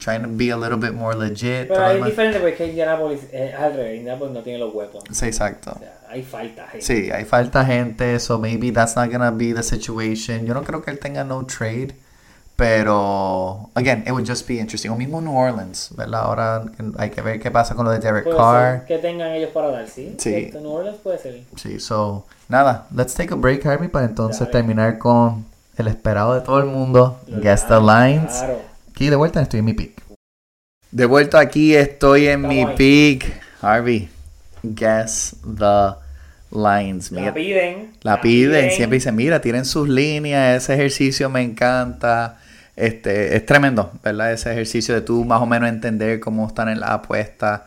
[0.00, 2.66] trying to be a little bit more legit, Pero todo ahí lo es diferente porque
[2.66, 3.98] Indianapolis es al revés.
[3.98, 5.04] Indianapolis no tiene los weapons.
[5.16, 5.70] Sí, exacto.
[5.70, 6.66] O sea, hay falta.
[6.66, 6.84] gente.
[6.84, 10.44] Sí, hay falta gente, so maybe that's not gonna be the situation.
[10.46, 11.94] Yo no creo que él tenga no trade,
[12.62, 14.92] pero again, it would just be interesting.
[14.92, 16.20] O mismo New Orleans, ¿verdad?
[16.20, 16.64] Ahora
[16.96, 18.84] hay que ver qué pasa con lo de Derek Puede Carr.
[18.86, 20.14] que tengan ellos para dar, ¿sí?
[20.16, 20.50] Sí.
[20.54, 21.42] New Orleans puede ser.
[21.56, 24.52] Sí, so nada, let's take a break, Harvey, para entonces Dale.
[24.52, 25.44] terminar con
[25.76, 28.32] el esperado de todo el mundo, Los Guess the Lines.
[28.38, 28.60] Claro.
[28.90, 30.00] Aquí de vuelta estoy en mi pick.
[30.92, 32.76] De vuelta aquí estoy en mi ahí.
[32.76, 33.42] pick.
[33.60, 34.08] Harvey,
[34.62, 35.96] guess the
[36.52, 37.10] lines.
[37.10, 37.90] La piden.
[38.02, 42.38] La piden, siempre dicen, mira, tienen sus líneas, ese ejercicio me encanta.
[42.76, 44.32] Este, es tremendo, ¿verdad?
[44.32, 47.62] Ese ejercicio de tú más o menos entender cómo están en las apuestas.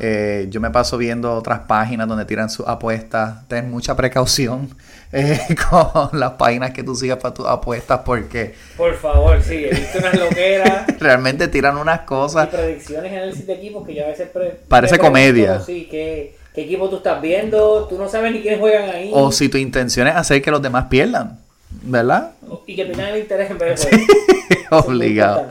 [0.00, 3.46] Eh, yo me paso viendo otras páginas donde tiran sus apuestas.
[3.48, 4.68] Ten mucha precaución
[5.12, 5.40] eh,
[5.70, 9.64] con las páginas que tú sigas para tus apuestas porque Por favor, sí.
[9.64, 12.48] He visto unas loqueras realmente tiran unas y cosas.
[12.48, 14.28] predicciones en el de equipos que yo a veces...
[14.28, 15.58] pre- Parece comedia.
[15.60, 17.86] Sí, ¿qué, ¿qué equipo tú estás viendo?
[17.88, 19.10] Tú no sabes ni quiénes juegan ahí.
[19.12, 21.40] O si tu intención es hacer que los demás pierdan,
[21.70, 22.32] ¿verdad?
[22.66, 23.88] Y que tengan el interés en es
[24.70, 25.48] muy Obligado.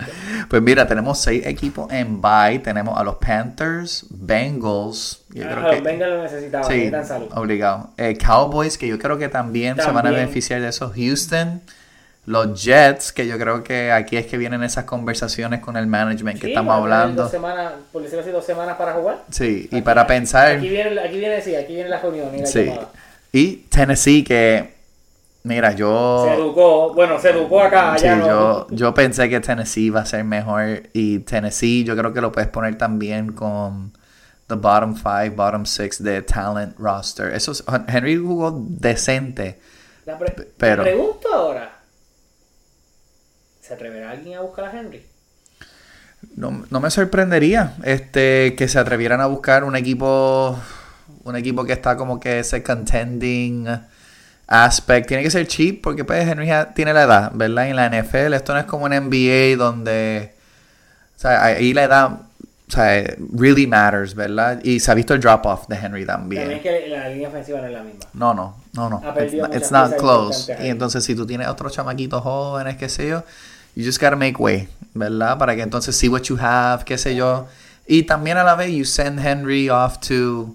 [0.50, 2.60] Pues mira, tenemos seis equipos en bye.
[2.60, 5.24] Tenemos a los Panthers, Bengals.
[5.30, 5.82] Yo Ah, creo los que.
[5.82, 6.72] Bengals lo necesitaban.
[6.72, 7.28] Sí, salud.
[7.36, 7.90] obligado.
[7.98, 10.92] Eh, Cowboys, que yo creo que también, se van a beneficiar de eso.
[10.96, 11.62] Houston.
[12.26, 16.38] Los Jets, que yo creo que aquí es que vienen esas conversaciones con el management
[16.42, 17.22] que Sí, estamos hablando.
[17.24, 19.24] Dos semanas, por decirlo así, dos semanas para jugar.
[19.32, 20.58] Sí, y para pensar.
[20.58, 22.66] Aquí viene, aquí viene, sí, aquí viene la reunión y la Sí.
[22.66, 22.90] llamada.
[23.32, 24.77] Y Tennessee, que.
[25.48, 26.26] Mira, yo.
[26.28, 28.28] Se educó, bueno, se educó acá, Sí, allá no.
[28.28, 32.32] yo, yo pensé que Tennessee iba a ser mejor y Tennessee yo creo que lo
[32.32, 33.94] puedes poner también con
[34.48, 37.34] the bottom five, bottom six de talent roster.
[37.34, 39.60] Eso es- Henry jugó decente.
[40.06, 41.74] La, pre- pero- la pregunto ahora.
[43.62, 45.06] ¿Se atreverá alguien a buscar a Henry?
[46.36, 50.58] No, no me sorprendería este que se atrevieran a buscar un equipo
[51.24, 53.68] un equipo que está como que ese contending
[54.48, 55.08] aspect.
[55.08, 57.68] Tiene que ser cheap porque pues Henry ya tiene la edad, ¿verdad?
[57.68, 60.34] En la NFL esto no es como en NBA donde
[61.16, 62.12] o sea, ahí la edad
[62.68, 64.60] o sea, really matters, ¿verdad?
[64.62, 66.62] Y se ha visto el drop off de Henry También también.
[66.62, 68.00] que la línea ofensiva no es la misma.
[68.14, 69.02] No, no, no, no.
[69.06, 70.54] Ha It's not, it's not close.
[70.62, 73.24] Y entonces si tú tienes otros chamaquitos jóvenes, qué sé yo,
[73.74, 75.38] you just gotta make way, ¿verdad?
[75.38, 77.48] Para que entonces see what you have, qué sé yo.
[77.88, 80.54] Y también a la vez you send Henry off to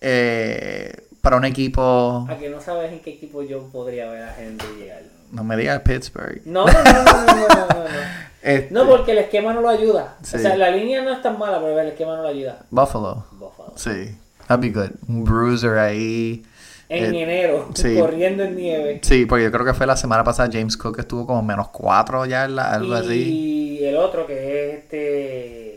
[0.00, 0.92] eh,
[1.26, 2.24] para un equipo.
[2.30, 5.02] A que no sabes en qué equipo yo podría ver a Henry llegar.
[5.32, 6.40] No me digas Pittsburgh.
[6.44, 7.84] No, no, no, no, no, no, no.
[8.42, 8.72] Este...
[8.72, 10.18] no porque el esquema no lo ayuda.
[10.22, 12.64] O sea, la línea no es tan mala, pero el esquema no lo ayuda.
[12.70, 13.26] Buffalo.
[13.32, 13.72] Buffalo.
[13.74, 14.16] Sí.
[14.46, 14.92] That'd be good.
[15.08, 16.44] Un bruiser ahí.
[16.88, 17.96] En eh, enero, sí.
[17.98, 19.00] corriendo en nieve.
[19.02, 22.24] Sí, porque yo creo que fue la semana pasada James Cook estuvo como menos cuatro
[22.24, 23.78] ya, algo así.
[23.80, 24.34] Y el otro que
[24.68, 25.75] es este.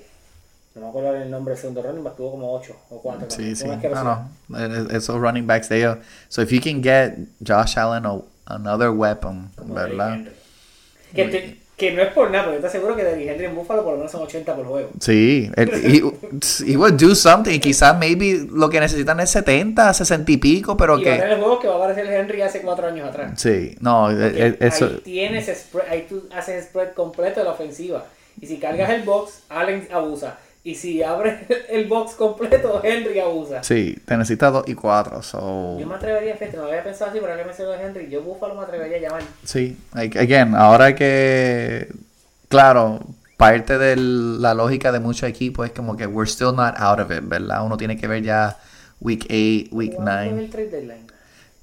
[0.79, 3.29] No me acuerdo el nombre del segundo running back, tuvo como 8 o 4.
[3.29, 3.65] Sí, sí.
[3.67, 4.57] No, no.
[4.59, 5.97] Eh, Esos running backs de ellos.
[6.29, 7.15] So if you can get
[7.45, 10.19] Josh Allen o another weapon, ¿verdad?
[11.13, 13.55] Que, te- que no es por nada, pero yo te aseguro que Derrick Henry en
[13.55, 14.89] Buffalo por lo menos son 80 por juego.
[14.99, 15.49] Sí.
[15.55, 17.59] Él- he, he would do something.
[17.59, 21.27] Quizás maybe lo que necesitan es 70, 60 y pico, pero y va a tener
[21.29, 21.33] que...
[21.35, 23.31] el juego que va a aparecer Henry hace 4 años atrás.
[23.41, 23.75] Sí.
[23.79, 24.85] No, eh, eh, eso...
[24.85, 28.05] Ahí tienes spread, ahí tú haces spread completo de la ofensiva.
[28.41, 30.37] Y si cargas el box, Allen abusa.
[30.63, 31.39] Y si abres
[31.69, 33.63] el box completo, Henry abusa.
[33.63, 35.23] Sí, te necesitas 2 y 4.
[35.23, 35.77] So...
[35.79, 37.71] Yo me atrevería, fíjate, no lo había pensado así, pero ahora que me sé lo
[37.71, 39.23] de Henry, yo Buffalo me atrevería a llamar.
[39.43, 41.87] Sí, again, ahora que,
[42.49, 42.99] claro,
[43.37, 47.09] parte de la lógica de muchos equipos es como que we're still not out of
[47.09, 47.65] it, ¿verdad?
[47.65, 48.57] Uno tiene que ver ya
[48.99, 50.43] week 8, week ¿Cuándo es 9.
[50.43, 51.07] el trade deadline?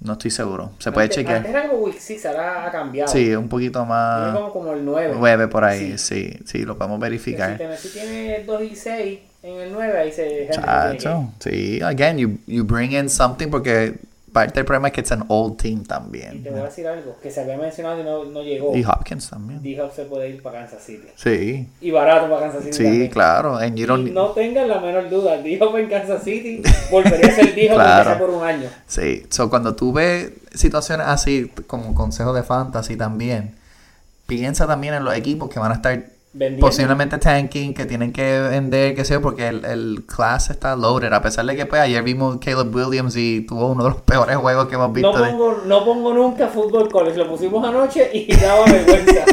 [0.01, 0.73] No estoy seguro.
[0.79, 1.37] Se puede Antes- chequear.
[1.39, 3.11] Antes era como week 6, ahora ha cambiado.
[3.11, 4.35] Sí, un poquito más.
[4.35, 5.15] como, como el 9.
[5.19, 6.33] 9 por ahí, Sí.
[6.33, 7.57] sí, sí, lo podemos Si verificar.
[7.57, 12.65] Tennessee tiene 2 y 6 en el 9, ahí se Chacho, sí, again, you, you
[12.65, 13.95] bring in something porque
[14.37, 16.43] parte del problema es que es an old team Y también.
[16.43, 18.77] te voy a decir algo, que se había mencionado y no, no llegó.
[18.77, 19.63] Y Hopkins también.
[19.63, 21.07] D-Hop se puede ir para Kansas City.
[21.17, 23.09] Sí, Y barato para Kansas City sí, también.
[23.11, 23.57] claro.
[23.57, 27.35] And you Y don't, no tengan la menor duda, D-Hop en Kansas City volvería a
[27.35, 28.19] ser D-Hop Claro.
[28.19, 28.69] por un año.
[28.87, 33.55] Sí, so cuando tú ves situaciones así, como consejo de fantasy también,
[34.27, 36.05] piensa también en los equipos que van a estar
[36.39, 36.67] Vendiendo.
[36.67, 41.13] posiblemente tanking, que tienen que vender, qué sé yo, porque el, el class está loaded.
[41.13, 44.37] A pesar de que pues ayer vimos Caleb Williams y tuvo uno de los peores
[44.37, 45.13] juegos que hemos No visto.
[45.19, 49.25] de- pongo, no pongo nunca fútbol college, lo pusimos anoche y daba vergüenza.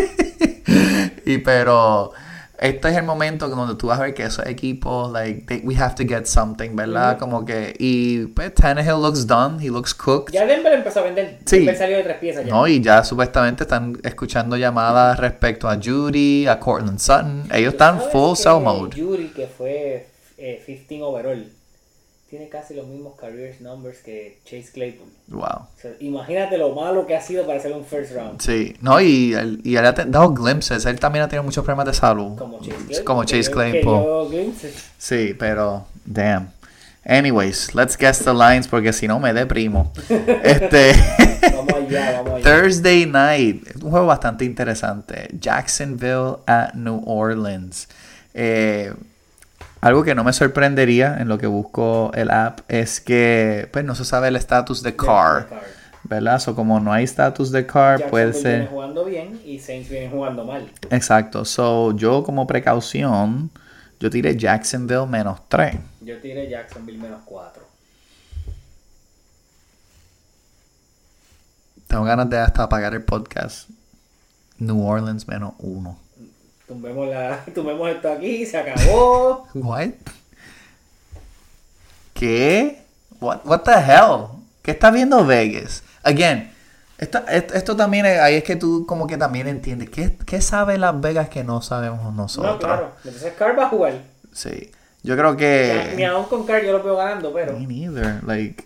[1.25, 2.11] y pero
[2.59, 5.75] este es el momento donde tú vas a ver que esos equipos, like, they- we
[5.75, 7.17] have to get something, ¿verdad?
[7.17, 10.33] Como que, y pues Tannehill looks done, he looks cooked.
[10.33, 11.39] Ya Denver empezó a vender.
[11.45, 11.67] Sí.
[11.75, 12.51] Salió de tres piezas ya.
[12.51, 17.43] No, y ya supuestamente están escuchando llamadas respecto a Judy, a Cortland Sutton.
[17.51, 18.95] Ellos están full sell mode.
[18.95, 21.45] Yuri, que fue eh, 15 overall,
[22.34, 25.07] tiene casi los mismos career numbers que Chase Claypool.
[25.27, 25.43] Wow.
[25.43, 28.41] O sea, imagínate lo malo que ha sido para ser un first round.
[28.41, 30.84] Sí, no, y, él- y él ha dado glimpses.
[30.88, 32.36] Él también ha tenido muchos problemas de salud.
[32.36, 33.03] Como Chase Claypool.
[33.05, 34.53] Como Chase Claypool.
[34.97, 36.49] Sí, pero, damn.
[37.05, 39.91] Anyways, let's guess the lines porque si no me deprimo.
[40.09, 40.93] este.
[41.55, 42.43] Vamos allá, vamos allá.
[42.61, 45.29] Thursday night, un juego bastante interesante.
[45.39, 47.88] Jacksonville at New Orleans.
[48.34, 48.91] Eh,
[49.84, 53.95] algo que no me sorprendería en lo que busco el app es que pues no
[53.95, 54.95] se sabe el estatus de de
[56.03, 56.39] ¿verdad?
[56.39, 59.89] So como no hay estatus de Carr, puede Jacksonville viene ser jugando bien y Saints
[59.89, 60.71] viene jugando mal.
[60.89, 61.43] Exacto.
[61.43, 63.51] So yo como precaución
[63.99, 65.75] yo tiré Jacksonville menos 3.
[65.99, 67.61] Yo tiré Jacksonville menos 4.
[71.88, 73.69] Tengo ganas de hasta apagar el podcast.
[74.59, 76.02] New Orleans menos 1.
[76.74, 79.47] Tumbemos, la, tumbemos esto aquí, se acabó.
[79.53, 79.89] What?
[82.15, 82.82] ¿Qué?
[83.19, 84.26] What, what the hell?
[84.63, 85.84] ¿Qué está viendo Vegas?
[86.01, 86.51] Again,
[86.97, 89.91] esto, esto, esto también es, ahí es que tú como que también entiendes.
[89.91, 92.53] ¿Qué, qué sabe Las Vegas que no sabemos nosotros?
[92.53, 92.91] No, claro.
[93.03, 94.01] Entonces Carr va a jugar.
[94.32, 94.71] Sí.
[95.03, 95.93] Yo creo que...
[95.95, 97.53] Ni aún con Carr yo lo veo ganando, pero.
[97.53, 98.24] Me neither.
[98.26, 98.65] Like,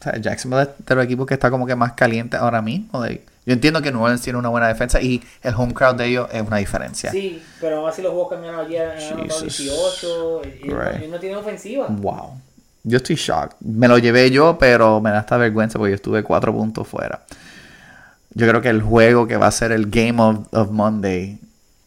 [0.00, 2.98] o sea, Jacksonville es de los equipos que está como que más caliente ahora mismo.
[2.98, 6.06] Like, yo entiendo que New Orleans tiene una buena defensa y el home crowd de
[6.06, 7.10] ellos es una diferencia.
[7.12, 9.58] Sí, pero aún así los juegos que me han ganado ayer han anotado Jesus.
[9.58, 11.04] 18 y, no- Right.
[11.04, 11.86] y no tienen ofensiva.
[11.88, 12.40] Wow.
[12.82, 13.56] Yo estoy shocked.
[13.60, 17.22] Me lo llevé yo, pero me da esta vergüenza porque yo estuve cuatro puntos fuera.
[18.34, 21.38] Yo creo que el juego que va a ser el Game of, of Monday,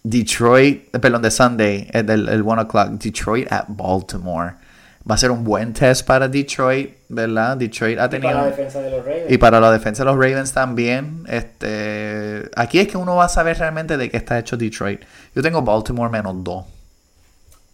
[0.03, 4.53] Detroit, eh, perdón, de Sunday, el del el 1 o'clock, Detroit at Baltimore.
[5.09, 7.57] Va a ser un buen test para Detroit, ¿verdad?
[7.57, 8.29] Detroit ha Y tenido...
[8.31, 9.31] para la defensa de los Ravens.
[9.31, 11.23] Y para la defensa de los Ravens también.
[11.27, 15.01] Este, aquí es que uno va a saber realmente de qué está hecho Detroit.
[15.33, 16.65] Yo tengo Baltimore menos 2.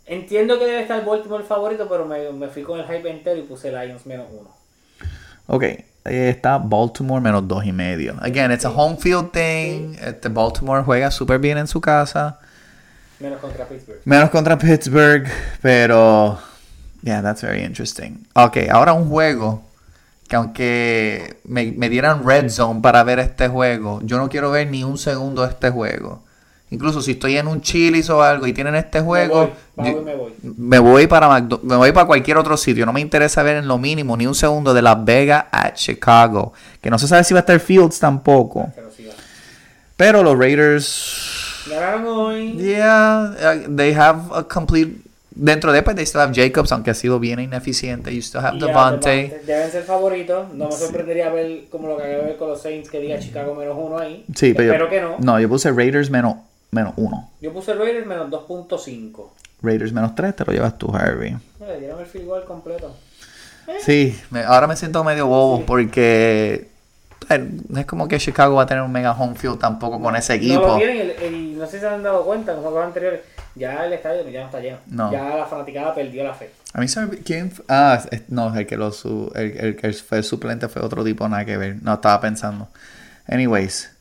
[0.07, 3.43] Entiendo que debe estar Baltimore favorito, pero me, me fui con el hype entero y
[3.43, 4.49] puse Lions menos 1.
[5.47, 8.15] Ok, ahí está Baltimore menos dos y medio.
[8.21, 9.95] Again, it's a home field thing.
[10.01, 12.39] Este Baltimore juega súper bien en su casa.
[13.19, 13.99] Menos contra Pittsburgh.
[14.05, 15.27] Menos contra Pittsburgh,
[15.61, 16.39] pero...
[17.05, 18.25] Yeah, that's very interesting.
[18.33, 19.61] Ok, ahora un juego
[20.27, 24.67] que aunque me, me dieran red zone para ver este juego, yo no quiero ver
[24.71, 26.23] ni un segundo de este juego.
[26.71, 29.93] Incluso si estoy en un Chili's o algo y tienen este juego, Me voy, yo-
[29.93, 30.33] bajo y me voy.
[30.57, 32.87] me voy para McDo- me voy para cualquier otro sitio.
[32.87, 36.53] No me interesa ver en lo mínimo ni un segundo de Las Vegas at Chicago.
[36.81, 38.71] Que no se sabe si va a estar Fields tampoco.
[38.75, 39.13] Pero sí va.
[39.95, 41.65] Pero los Raiders.
[41.69, 42.53] Ganaron hoy.
[42.57, 43.31] Yeah,
[43.67, 44.97] uh, they have a complete.
[45.37, 48.13] Dentro de pues, they still have Jacobs, aunque ha sido bien ineficiente.
[48.13, 49.41] You still have Devontae.
[49.45, 50.53] Deben ser favoritos.
[50.53, 53.19] No me sorprendería ver como lo que acabo de ver con los Saints que diga
[53.19, 54.25] Chicago menos 1 ahí.
[54.33, 55.17] Sí, pero Espero yo, que no.
[55.19, 56.35] no, yo puse Raiders menos,
[56.71, 57.29] menos uno.
[57.41, 59.29] Yo puse Raiders menos 2.5.
[59.61, 61.35] Raiders menos tres, te lo llevas tú, Harvey.
[61.59, 62.95] Le dieron el field goal completo.
[63.81, 65.63] Sí, me- ahora me siento medio bobo Sí.
[65.65, 66.67] porque
[67.69, 70.37] no es como que Chicago va a tener un mega home field tampoco con ese
[70.37, 70.77] No lo equipo.
[70.77, 73.21] tienen el- el- y no sé si se han dado cuenta en juegos anteriores.
[73.55, 74.77] Ya el estadio ya no está lleno.
[74.87, 75.11] No.
[75.11, 76.51] Ya la fanaticada perdió la fe.
[76.73, 77.17] A mí se me...
[77.19, 77.53] ¿Quién?
[77.69, 81.45] Ah, no, el que, lo su, el, el que fue suplente fue otro tipo, nada
[81.45, 81.77] que ver.
[81.81, 82.67] No, estaba pensando.
[83.27, 83.91] Anyways.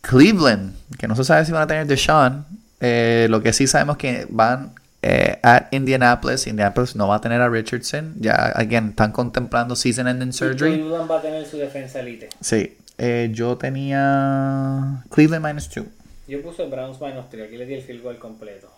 [0.00, 2.44] Cleveland, que no se sabe si van a tener Deshaun.
[2.80, 4.72] Eh, lo que sí sabemos que van
[5.02, 6.46] eh, at Indianapolis.
[6.46, 8.14] Indianapolis no va a tener a Richardson.
[8.18, 10.74] Ya, again, están contemplando season ending Y surgery.
[10.78, 12.28] Cleveland va a tener su defensa elite.
[12.40, 12.78] Sí.
[12.98, 15.84] Eh, yo tenía Cleveland minus 2.
[16.28, 17.48] Yo puse Browns minus 3.
[17.48, 18.70] Aquí le di el field goal completo.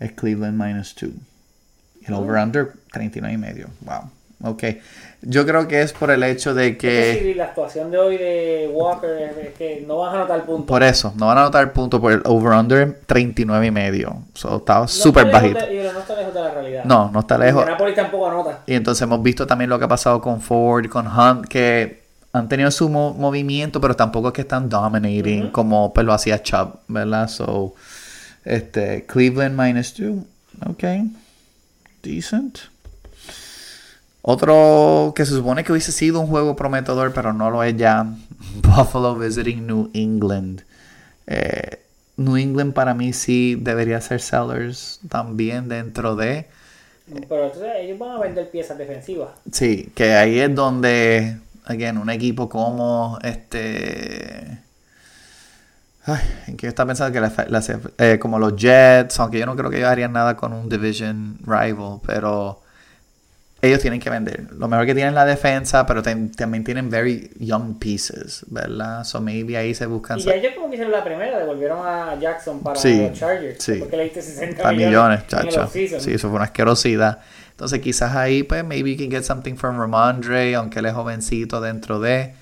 [0.00, 1.10] Es Cleveland minus 2.
[2.06, 3.68] El over-under 39 y medio.
[3.82, 4.10] Wow.
[4.42, 4.64] Ok.
[5.22, 7.20] Yo creo que es por el hecho de Es que que...
[7.22, 10.66] si la actuación de hoy de Walker es, es que no vas a anotar puntos.
[10.66, 14.22] Por eso, no van a anotar punto por el over-under 39 y medio.
[14.34, 15.58] So, estaba No súper bajito.
[15.58, 16.84] de- no está lejos de la realidad.
[16.84, 17.62] No, no está lejos.
[17.62, 18.60] Indianapolis tampoco anota.
[18.66, 22.48] Y entonces hemos visto también lo que ha pasado con Ford, con Hunt, que han
[22.48, 26.74] tenido su mo- movimiento, pero tampoco es que están dominating como pues, lo hacía Chubb,
[26.86, 27.26] ¿verdad?
[27.26, 27.74] So,
[28.44, 30.24] este, Cleveland minus two.
[30.64, 30.84] Ok.
[32.02, 32.58] Decent.
[34.30, 38.04] Otro que se supone que hubiese sido un juego prometedor, pero no lo es ya.
[38.62, 40.60] Buffalo visiting New England.
[41.26, 41.80] Eh,
[42.18, 46.46] New England para mí sí debería ser sellers también dentro de...
[47.26, 49.30] Pero entonces ellos van a vender piezas defensivas.
[49.50, 54.58] Sí, que ahí es donde, again, un equipo como este.
[56.04, 59.56] Ay, ¿en qué está pensando que la, la- eh, como los Jets, aunque yo no
[59.56, 62.60] creo que ellos harían nada con un division rival, pero
[63.60, 64.46] ellos tienen que vender.
[64.52, 69.02] Lo mejor que tienen es la defensa, pero tam- también tienen very young pieces, ¿verdad?
[69.04, 72.18] So maybe ahí se buscan Y ya ellos como que hicieron la primera, devolvieron a
[72.20, 73.62] Jackson para Sí, los Chargers.
[73.62, 73.76] sí.
[73.80, 75.66] Porque le diste 60 a millones, chacho.
[75.68, 77.18] Sí, eso fue una asquerosidad.
[77.50, 81.60] Entonces quizás ahí, pues, maybe you can get something from Ramondre, aunque él es jovencito
[81.60, 82.34] dentro de...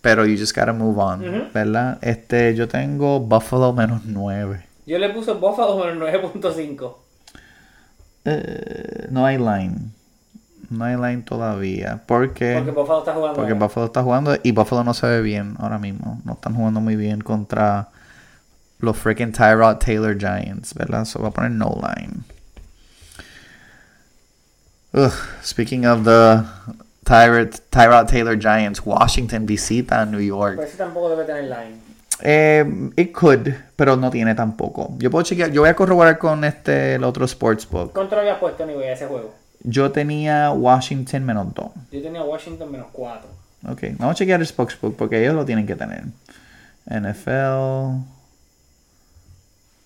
[0.00, 1.44] Pero you just gotta move on, Ujú.
[1.52, 1.98] ¿verdad?
[2.02, 4.64] Este, yo tengo Buffalo menos 9.
[4.86, 5.96] Yo le puse Buffalo menos
[6.42, 6.96] 9.5.
[8.26, 9.76] Eh, no hay line.
[10.76, 12.02] No hay line todavía.
[12.06, 12.54] ¿Por qué?
[12.56, 13.36] Porque Buffalo está jugando.
[13.36, 13.66] Porque ahora.
[13.66, 16.20] Buffalo está jugando y Buffalo no se ve bien ahora mismo.
[16.24, 17.88] No están jugando muy bien contra
[18.80, 21.04] los freaking Tyrod Taylor Giants, ¿verdad?
[21.04, 22.24] So va a poner no line.
[24.92, 25.12] Ugh,
[25.42, 26.44] speaking of the
[27.04, 30.56] Tyrod, Tyrod Taylor Giants, Washington visita a New York.
[30.56, 31.80] Pero ese tampoco debe tener line.
[32.20, 32.64] Eh,
[32.96, 34.94] it could, pero no tiene tampoco.
[34.98, 37.92] Yo puedo chequear, yo voy a corroborar con este el otro sportsbook.
[37.92, 39.34] ¿Cuánto lo había puesto anyway, a ese juego?
[39.64, 41.66] Yo tenía Washington menos 2.
[41.90, 43.28] Yo tenía Washington menos 4.
[43.70, 46.04] Ok, vamos a chequear el Sportsbook porque ellos lo tienen que tener.
[46.86, 48.04] NFL.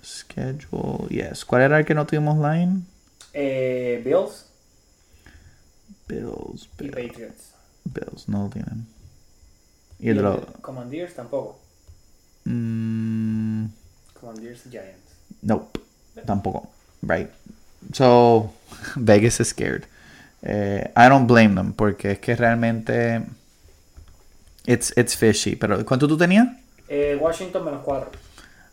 [0.03, 1.09] Schedule.
[1.11, 1.45] Yes.
[1.45, 2.83] ¿Cuál era el que no tuvimos line?
[3.33, 4.47] Eh, Bills
[6.09, 6.69] Bills.
[6.79, 6.97] y Bills.
[7.09, 7.53] Patriots.
[7.85, 8.29] Bills.
[8.29, 8.87] No lo tienen.
[9.99, 11.59] Y Y el el de los- de Commanders tampoco.
[12.45, 13.67] Mm,
[14.19, 15.13] Commanders y Giants.
[15.43, 15.81] nope.
[16.27, 16.71] Tampoco.
[17.03, 17.29] Right.
[17.93, 18.53] So,
[18.97, 19.87] Vegas is scared.
[20.43, 23.23] Eh, I don't blame them porque es que realmente.
[24.67, 25.57] It's, it's fishy.
[25.57, 26.49] Pero, ¿cuánto tú tenías?
[26.89, 28.11] Eh, Washington menos 4.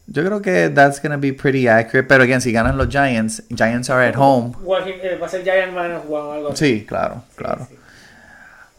[0.07, 2.07] Yo creo que that's gonna be pretty accurate.
[2.07, 4.53] Pero again, si ganan los Giants, Giants are at home.
[4.61, 6.65] Washington, eh, va a ser Giants menos 1 o algo así.
[6.65, 7.65] Sí, claro, claro.
[7.69, 7.79] Sí, sí.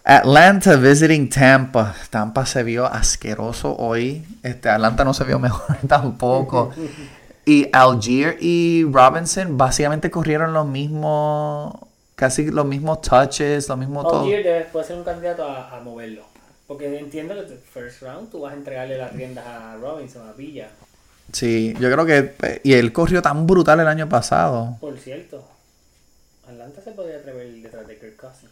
[0.04, 1.94] Atlanta visiting Tampa.
[2.10, 4.24] Tampa se vio asqueroso hoy.
[4.42, 6.72] Este, Atlanta no se vio mejor tampoco.
[7.46, 11.74] Y Algier y Robinson básicamente corrieron los mismos,
[12.16, 14.20] casi los mismos touches, lo mismo todo.
[14.22, 16.24] Algier puede ser un candidato a, a moverlo.
[16.66, 20.68] Porque entiendo que first round tú vas a entregarle las riendas a Robinson, a Villa.
[21.32, 24.76] Sí, yo creo que y él corrió tan brutal el año pasado.
[24.80, 25.44] Por cierto,
[26.48, 28.50] Atlanta se podría atrever detrás de Kirk Cousins.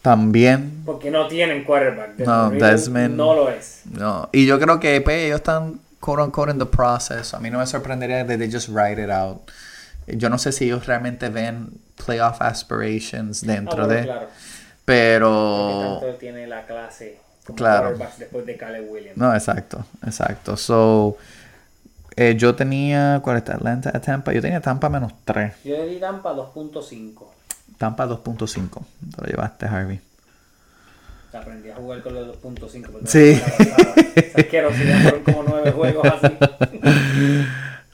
[0.00, 2.18] También Porque no tienen quarterback.
[2.18, 3.82] No, Desmond- No lo es.
[3.90, 7.32] No, y yo creo que pues, ellos están quote unquote in the process.
[7.32, 9.48] A mí no me sorprendería que they just write it out.
[10.08, 11.70] Yo no sé si ellos realmente ven
[12.04, 14.28] playoff aspirations Ah, dentro bueno, de, Claro.
[14.84, 17.96] Pero tanto tiene la clase como Claro.
[18.18, 19.16] después de Caleb Williams.
[19.16, 20.56] no, exacto, exacto.
[20.56, 21.16] So
[22.16, 23.54] eh, yo tenía ¿cuál está?
[23.54, 24.32] Atlanta a Tampa.
[24.32, 25.52] Yo tenía Tampa menos 3.
[25.64, 27.24] Yo le di Tampa 2.5.
[27.78, 28.82] Tampa 2.5.
[29.14, 30.00] Te lo llevaste, Harvey.
[31.32, 32.90] Aprendí a jugar con los 2.5.
[32.90, 33.40] porque Sí.
[34.16, 36.34] esa asquerosidad, fueron como nueve juegos así.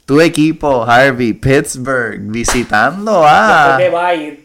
[0.06, 4.38] Tu equipo, Harvey, Pittsburgh, visitando Después a de Bayer,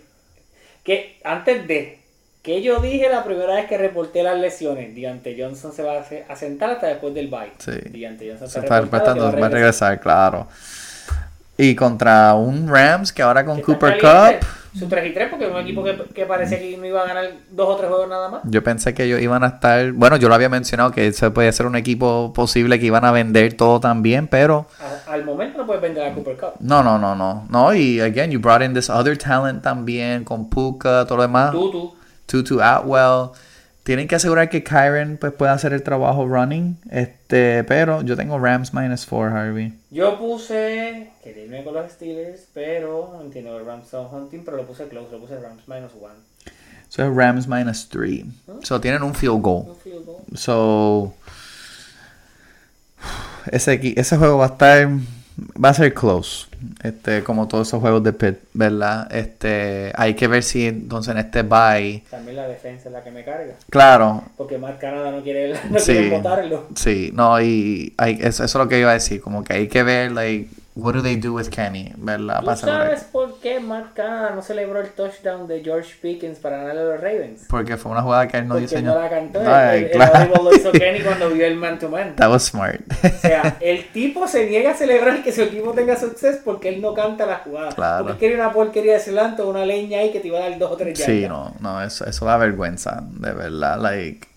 [0.83, 1.99] que antes de
[2.41, 6.03] que yo dije la primera vez que reporté las lesiones, Diante Johnson se va a
[6.03, 7.53] se- a sentar hasta después del bye.
[7.59, 7.71] Sí.
[7.91, 9.99] Diante Johnson Se está reportado que reportando, va a regresar.
[10.01, 10.47] claro.
[11.57, 13.97] Y contra un Rams que ahora con Cooper.
[14.01, 14.45] Cup,
[14.77, 17.05] Su 3 y 3 porque es un equipo que, que parecía que no iba a
[17.05, 18.41] ganar dos o tres juegos nada más.
[18.45, 21.51] yo pensé que ellos iban a estar, bueno, yo lo había mencionado que ese podía
[21.51, 24.65] ser un equipo posible que iban a vender todo también, pero
[25.07, 26.53] A- al momento no puedes vender a Cooper Cup.
[26.59, 27.45] no, no, no, no.
[27.49, 31.51] No, y again, you brought in this other talent también con Puka, todo lo demás.
[31.51, 31.93] Tú.
[32.25, 33.29] Tutu Atwell.
[33.83, 36.77] Tienen que asegurar que Kyron pues, pueda hacer el trabajo running.
[36.89, 39.73] Este, pero yo tengo Rams minus 4, Harvey.
[39.91, 44.65] Yo puse, quería irme con los Steelers, pero entiendo el Rams son hunting, pero lo
[44.65, 46.13] puse close, lo puse Rams minus 1.
[46.87, 48.25] So Rams minus 3.
[48.61, 49.65] So tienen un field goal.
[49.69, 50.21] Un field goal.
[50.35, 51.13] So
[53.51, 54.89] ese, ese juego va a estar
[55.63, 56.47] va a ser close.
[56.81, 59.13] Este, como todos esos juegos de pit, ¿verdad?
[59.13, 63.11] Este, hay que ver si entonces en este bye, También la defensa es la que
[63.11, 63.53] me carga.
[63.69, 65.91] claro, Porque Matt Canada no quiere, no Sí.
[65.93, 66.21] quiere.
[66.75, 69.67] Sí, no, y hay, eso, eso es lo que iba a decir, como que hay
[69.67, 72.39] que ver, like, what do they do with Kenny, ¿verdad?
[72.39, 76.57] ¿Tú Pasa sabes por qué Matt Canada no celebró el touchdown de George Pickens para
[76.57, 77.45] ganarle a los Ravens?
[77.47, 78.93] Porque fue una jugada que él no Porque diseñó.
[78.93, 79.39] no la cantó.
[79.45, 80.15] Ay, el, el claro.
[80.17, 82.15] audible lo hizo Kenny cuando vio el man to man.
[82.15, 82.81] That was smart.
[83.03, 86.81] O sea, el tipo se niega a celebrar que su equipo tenga suceso porque él
[86.81, 87.69] no canta la jugada.
[87.73, 88.05] Claro.
[88.05, 90.71] Porque quería una porquería de celanto, una leña ahí que te iba a dar dos
[90.71, 91.15] o tres yardas.
[91.15, 94.27] sí, no, no, eso, eso da vergüenza, de verdad, like,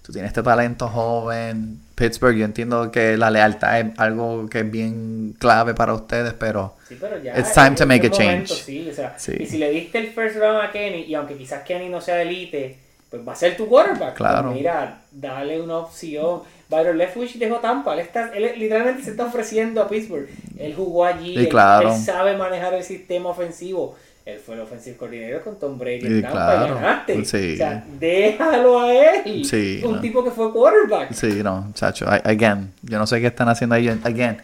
[0.00, 4.70] tú tienes este talento joven, Pittsburgh, yo entiendo que la lealtad es algo que es
[4.70, 7.38] bien clave para ustedes, pero Sí, pero ya.
[7.38, 8.64] It's time to make este a momento, change.
[8.64, 9.32] sí, o sea, Sí.
[9.38, 12.20] Y si le diste el first round a Kenny, y aunque quizás Kenny no sea
[12.22, 12.76] elite,
[13.10, 14.14] pues va a ser tu quarterback.
[14.14, 14.48] Claro.
[14.48, 16.40] Pues mira, dale una opción.
[16.68, 17.92] Byron Leftwich dejó Tampa.
[17.92, 20.28] Él, está, él literalmente se está ofreciendo a Pittsburgh.
[20.58, 21.34] Él jugó allí.
[21.34, 21.92] Sí, él, claro.
[21.92, 23.94] él sabe manejar el sistema ofensivo.
[24.24, 26.66] Él fue el offensive coordinator con Tom Brady en Tampa claro.
[26.66, 27.24] y ganaste.
[27.24, 27.54] Sí.
[27.54, 29.44] O sea, déjalo a él.
[29.44, 30.00] Sí, Un no.
[30.00, 31.12] tipo que fue quarterback.
[31.12, 32.04] Sí, no, chacho.
[32.06, 33.88] I- Again, yo no sé qué están haciendo ahí.
[33.88, 34.40] Again.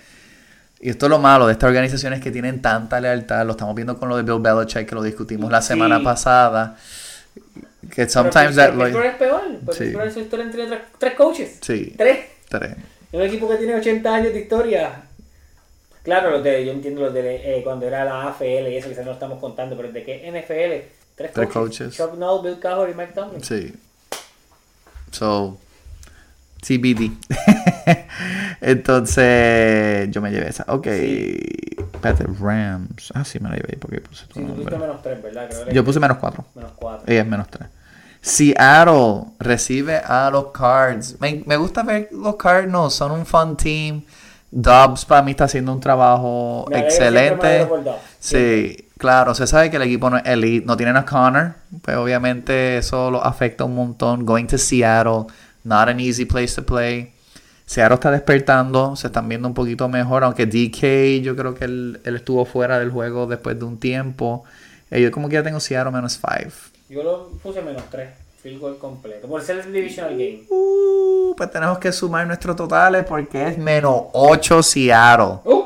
[0.80, 3.44] Y esto es lo malo de estas organizaciones que tienen tanta lealtad.
[3.46, 5.68] Lo estamos viendo con lo de Bill Belichick, que lo discutimos la Sí.
[5.68, 6.76] semana pasada.
[7.90, 8.84] Que Pero sometimes Pittsburgh- that.
[8.84, 9.40] Pittsburgh es peor.
[9.64, 9.84] Porque.
[9.84, 11.58] Pittsburgh en su historia tenido tres, tres coaches.
[11.60, 12.18] sí, Tres.
[12.48, 12.72] tres.
[13.12, 15.02] Es un equipo que tiene 80 años de historia.
[16.08, 19.04] Claro, los de, yo entiendo los de eh, cuando era la AFL y eso, quizás
[19.04, 20.88] no lo estamos contando, pero ¿de qué NFL?
[21.14, 21.94] Tres, Tres coaches.
[21.94, 23.44] Chuck Noll, Bill Cowher y Mike Tomlin.
[23.44, 23.74] Sí.
[25.10, 25.58] So,
[26.66, 27.10] TBD.
[28.62, 30.64] Entonces, yo me llevé esa.
[30.68, 30.86] Ok.
[30.86, 33.12] Espérate, Rams.
[33.14, 35.50] Ah, sí, me la llevé porque puse tu Sí, tú tuviste menos 3, ¿verdad?
[35.50, 36.42] Creo que Yo puse menos 4.
[36.54, 37.04] menos 4.
[37.06, 37.68] Ella es menos 3.
[38.22, 41.20] Seattle recibe a los Cards.
[41.20, 42.94] Me, me gusta ver los Cardinals.
[42.94, 44.04] Son un fun team.
[44.50, 47.68] Dobbs para mí está haciendo un trabajo excelente.
[48.18, 51.96] Sí, claro, se sabe que el equipo no es elite, no tienen a Connor, pues
[51.96, 54.24] obviamente eso lo afecta un montón.
[54.24, 55.26] Going to Seattle,
[55.64, 57.12] not an easy place to play.
[57.66, 62.00] Seattle está despertando, se están viendo un poquito mejor, aunque DK yo creo que él,
[62.04, 64.44] él estuvo fuera del juego después de un tiempo.
[64.90, 66.50] Eh, yo como que ya tengo Seattle menos 5.
[66.88, 68.08] Yo lo puse menos 3.
[68.48, 69.28] Field goal completo.
[69.28, 70.44] Por ser el divisional game.
[70.48, 75.40] Uh, pues tenemos que sumar nuestros totales porque es menos 8 Seattle.
[75.44, 75.64] ¡Uh!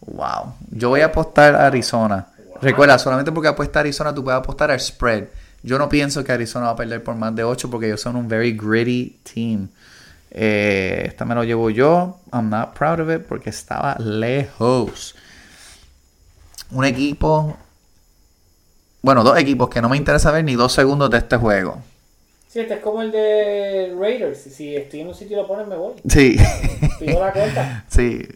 [0.00, 0.54] Wow.
[0.70, 2.26] Yo voy a apostar a Arizona.
[2.60, 5.26] Recuerda, solamente porque apuesta a Arizona, tú puedes apostar al spread.
[5.62, 8.16] Yo no pienso que Arizona va a perder por más de 8 porque ellos son
[8.16, 9.68] un very gritty team.
[10.30, 12.18] Eh, esta me lo llevo yo.
[12.32, 15.14] I'm not proud of it porque estaba lejos.
[16.70, 17.56] Un equipo.
[19.02, 21.80] Bueno, dos equipos que no me interesa ver ni dos segundos de este juego.
[22.58, 24.40] Sí, este es como el de Raiders.
[24.40, 25.92] Si estoy en un sitio y lo ponen, me voy.
[26.08, 26.36] Sí.
[26.98, 27.84] Pido la cuenta.
[27.86, 28.26] Sí.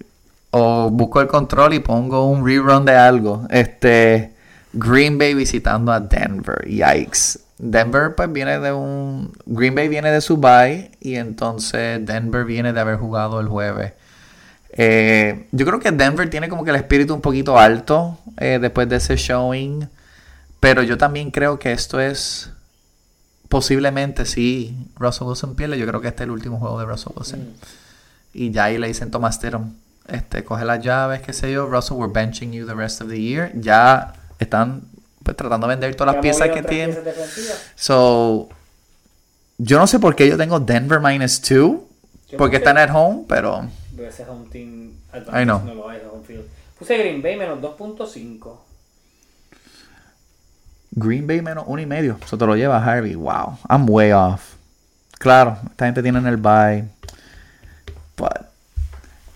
[0.52, 3.48] O busco el control y pongo un rerun de algo.
[3.50, 4.30] Este.
[4.74, 6.64] Green Bay visitando a Denver.
[6.64, 7.40] Yikes.
[7.58, 9.32] Denver pues viene de un...
[9.44, 13.94] Green Bay viene de su bye y entonces Denver viene de haber jugado el jueves.
[14.70, 18.88] Eh, yo creo que Denver tiene como que el espíritu un poquito alto eh, después
[18.88, 19.88] de ese showing.
[20.60, 22.52] Pero yo también creo que esto es...
[23.52, 27.12] Posiblemente si Russell Wilson pierde, yo creo que este es el último juego de Russell
[27.14, 27.52] Wilson.
[28.32, 29.74] Y ya ahí le dicen Thomas Stidham,
[30.08, 33.20] este, coge las llaves, qué sé yo, Russell, we're benching you the rest of the
[33.20, 33.52] year.
[33.54, 34.84] Ya están
[35.22, 36.98] pues, tratando de vender todas las piezas que tienen.
[37.76, 38.48] So,
[39.58, 42.88] yo no sé por qué yo tengo Denver minus 2, Yo porque puse- están at
[42.90, 43.68] home, pero
[44.08, 46.46] ese home team no lo hay, ese home field.
[46.78, 48.56] Puse Green Bay menos 2.5.
[50.92, 52.18] Green Bay menos uno y medio.
[52.24, 53.14] Eso te lo lleva Harvey.
[53.14, 54.54] Wow, I'm way off.
[55.18, 56.84] Claro, esta gente tiene en el bye.
[58.16, 58.30] But,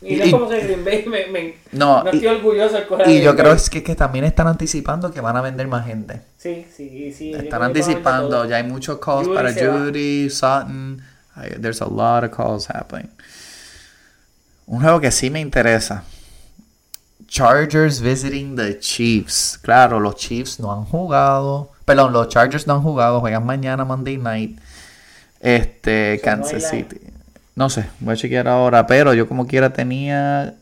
[0.03, 2.77] Y no Y- es como que Green Bay me, me- No, no y- estoy orgulloso
[2.77, 5.87] de y yo creo es que, que también están anticipando que van a vender más
[5.87, 6.21] gente.
[6.39, 7.33] Sí, sí, sí.
[7.33, 9.79] Están anticipando, ya hay muchos calls Judy para se va.
[9.79, 11.03] Judy, Sutton.
[11.35, 13.09] Hay- There's a lot of calls happening.
[14.67, 16.05] Un juego que sí me interesa.
[17.27, 19.59] Chargers visiting the Chiefs.
[19.63, 21.71] Claro, los Chiefs no han jugado.
[21.85, 23.21] Perdón, los Chargers no han jugado.
[23.21, 24.59] Juegan mañana Monday night.
[25.41, 26.69] Este, Kansas no.
[26.71, 27.01] City.
[27.55, 28.87] No sé, voy a chequear ahora.
[28.87, 30.55] Pero yo como quiera tenía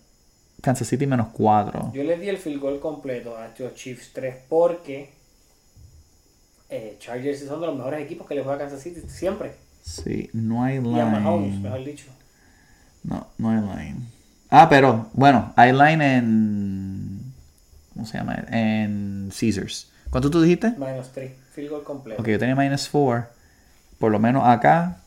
[0.62, 1.93] Kansas City menos 4.
[1.95, 5.11] Yo les di el field goal completo a los Chiefs 3 porque
[6.71, 9.53] eh, Chargers son de los mejores equipos que le juega a Kansas City siempre.
[9.83, 11.62] Sí, no hay Y a Mahomes, line.
[11.62, 12.07] mejor dicho.
[13.03, 14.01] No, no hay line.
[14.57, 17.35] Ah, pero bueno, hay line en.
[17.93, 18.37] ¿Cómo se llama?
[18.53, 19.91] En Caesars.
[20.11, 20.75] ¿Cuánto tú dijiste?
[20.79, 21.33] Minus 3.
[21.53, 22.23] Field goal completo.
[22.23, 23.27] Ok, yo tenía minus 4.
[23.99, 24.99] Por lo menos acá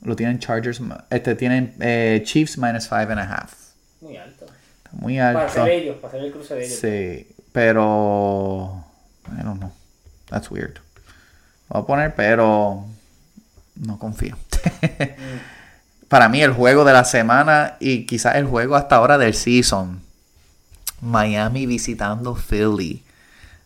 [0.00, 0.80] lo tienen Chargers.
[1.10, 3.52] Este tienen eh, Chiefs minus 5 and a half.
[4.00, 4.46] Muy alto.
[4.46, 5.60] Está muy Para alto.
[5.60, 6.78] hacer ellos, para hacer el cruce de ellos.
[6.78, 8.86] Sí, pero.
[9.26, 9.72] I don't know.
[10.30, 10.76] That's weird.
[11.68, 12.86] Lo voy a poner, pero.
[13.74, 14.38] No confío.
[16.14, 20.00] Para mí, el juego de la semana y quizás el juego hasta ahora del season.
[21.00, 23.02] Miami visitando Philly.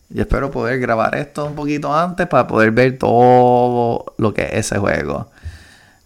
[0.09, 4.53] Yo espero poder grabar esto un poquito antes para poder ver todo lo que es
[4.65, 5.29] ese juego.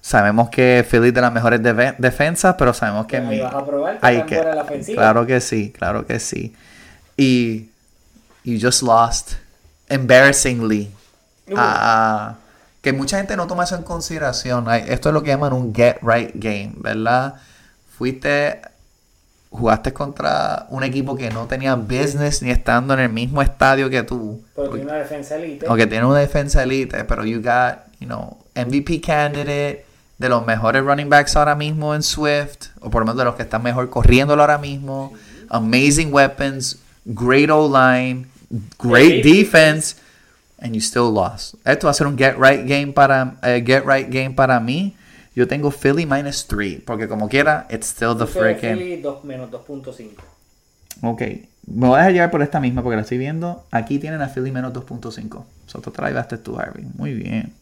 [0.02, 3.66] Sabemos que Philly es de las mejores defensas, pero sabemos que Ahí mi- vas a
[3.66, 5.02] probar que la ofensiva.
[5.02, 6.54] Claro que sí, claro que sí.
[7.16, 7.70] Y
[8.44, 9.32] you just lost
[9.88, 10.92] embarrassingly
[11.50, 11.54] Uh.
[11.56, 12.36] a-
[12.84, 14.70] que mucha gente no toma eso en consideración.
[14.70, 17.36] Esto es lo que llaman un get right game, ¿verdad?
[17.98, 18.62] Fuiste
[19.50, 24.02] jugaste contra un equipo que no tenía business ni estando en el mismo estadio que
[24.02, 24.44] tú.
[24.56, 25.66] Pero tiene una defensa elite.
[25.68, 29.86] Aunque tiene una defensa elite, pero you got, you know, MVP candidate,
[30.18, 33.36] de los mejores running backs ahora mismo en Swift, o por lo menos de los
[33.36, 35.14] que están mejor corriéndolo ahora mismo.
[35.50, 38.26] Amazing weapons, great O-line,
[38.80, 39.96] great defense,
[40.64, 41.56] and you still lost.
[41.66, 44.96] Esto va a ser un get right game para, eh, get right game para mí.
[45.36, 48.78] Yo tengo Philly minus 3, porque como quiera, it's still the freaking...
[48.78, 50.12] Philly, dos- menos 2.5.
[51.02, 51.22] Ok,
[51.68, 53.66] me voy a dejar llevar por esta misma porque la estoy viendo.
[53.72, 55.44] Aquí tienen a Philly menos 2.5.
[55.66, 56.86] So, te llevaste tú, Harvey.
[56.96, 57.54] Muy bien.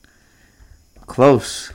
[1.08, 1.74] Close.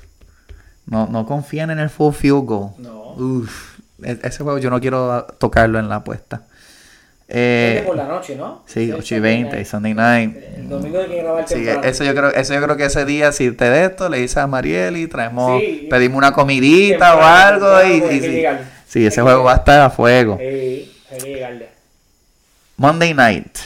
[0.86, 2.70] No, no confían en el full field goal.
[2.78, 3.14] No.
[3.14, 6.42] Uf, e- ese juego yo no quiero tocarlo en la apuesta.
[7.28, 8.62] Eh, por la noche, ¿no?
[8.66, 9.66] sí, Es 8 y Sunday 20, night.
[9.66, 10.36] Sunday night.
[10.58, 11.82] El domingo hay que grabar Sí, temprano.
[11.82, 14.36] eso yo creo, eso yo creo que ese día, si te de esto, le dices
[14.36, 15.88] a Marieli, traemos, Sí.
[15.90, 18.44] pedimos una comidita Temprano, o algo temprano, y, y sí.
[18.86, 20.36] Sí, Hay ese que juego va a estar a fuego.
[20.38, 20.44] Sí,
[21.10, 21.68] hay que llegarle.
[22.76, 23.58] Monday night.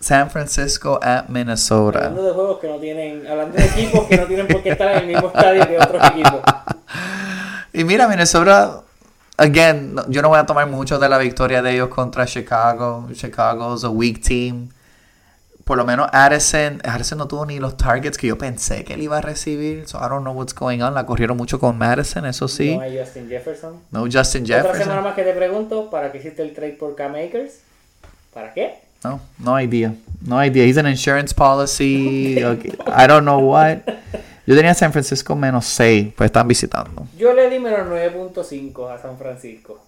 [0.00, 1.98] San Francisco at Minnesota.
[1.98, 4.90] Hablando de juegos que no tienen, hablando de equipos que no tienen por qué estar
[4.92, 6.40] en el mismo estadio que otros equipos.
[7.72, 8.80] Y mira, Minnesota,
[9.38, 13.08] again, no- yo no voy a tomar mucho de la victoria de ellos contra Chicago.
[13.12, 14.68] Chicago es a weak team.
[15.64, 19.02] Por lo menos Addison, Addison no tuvo ni los targets que yo pensé que él
[19.02, 19.88] iba a recibir.
[19.88, 20.94] So I don't know what's going on.
[20.94, 22.76] La corrieron mucho con Madison, eso sí.
[22.76, 23.80] No hay Justin Jefferson.
[23.90, 25.02] No Justin Otra semana Jefferson.
[25.04, 27.54] más que te pregunto, ¿para qué hiciste el trade por Cam Akers?
[28.32, 28.74] ¿Para qué?
[29.02, 29.92] No, no idea.
[30.20, 30.64] No idea.
[30.64, 32.44] He's an insurance policy.
[32.44, 33.78] okay, I don't know what.
[34.46, 37.06] Yo tenía San Francisco menos 6, pues están visitando.
[37.18, 39.82] Yo le di menos 9.5 a San Francisco.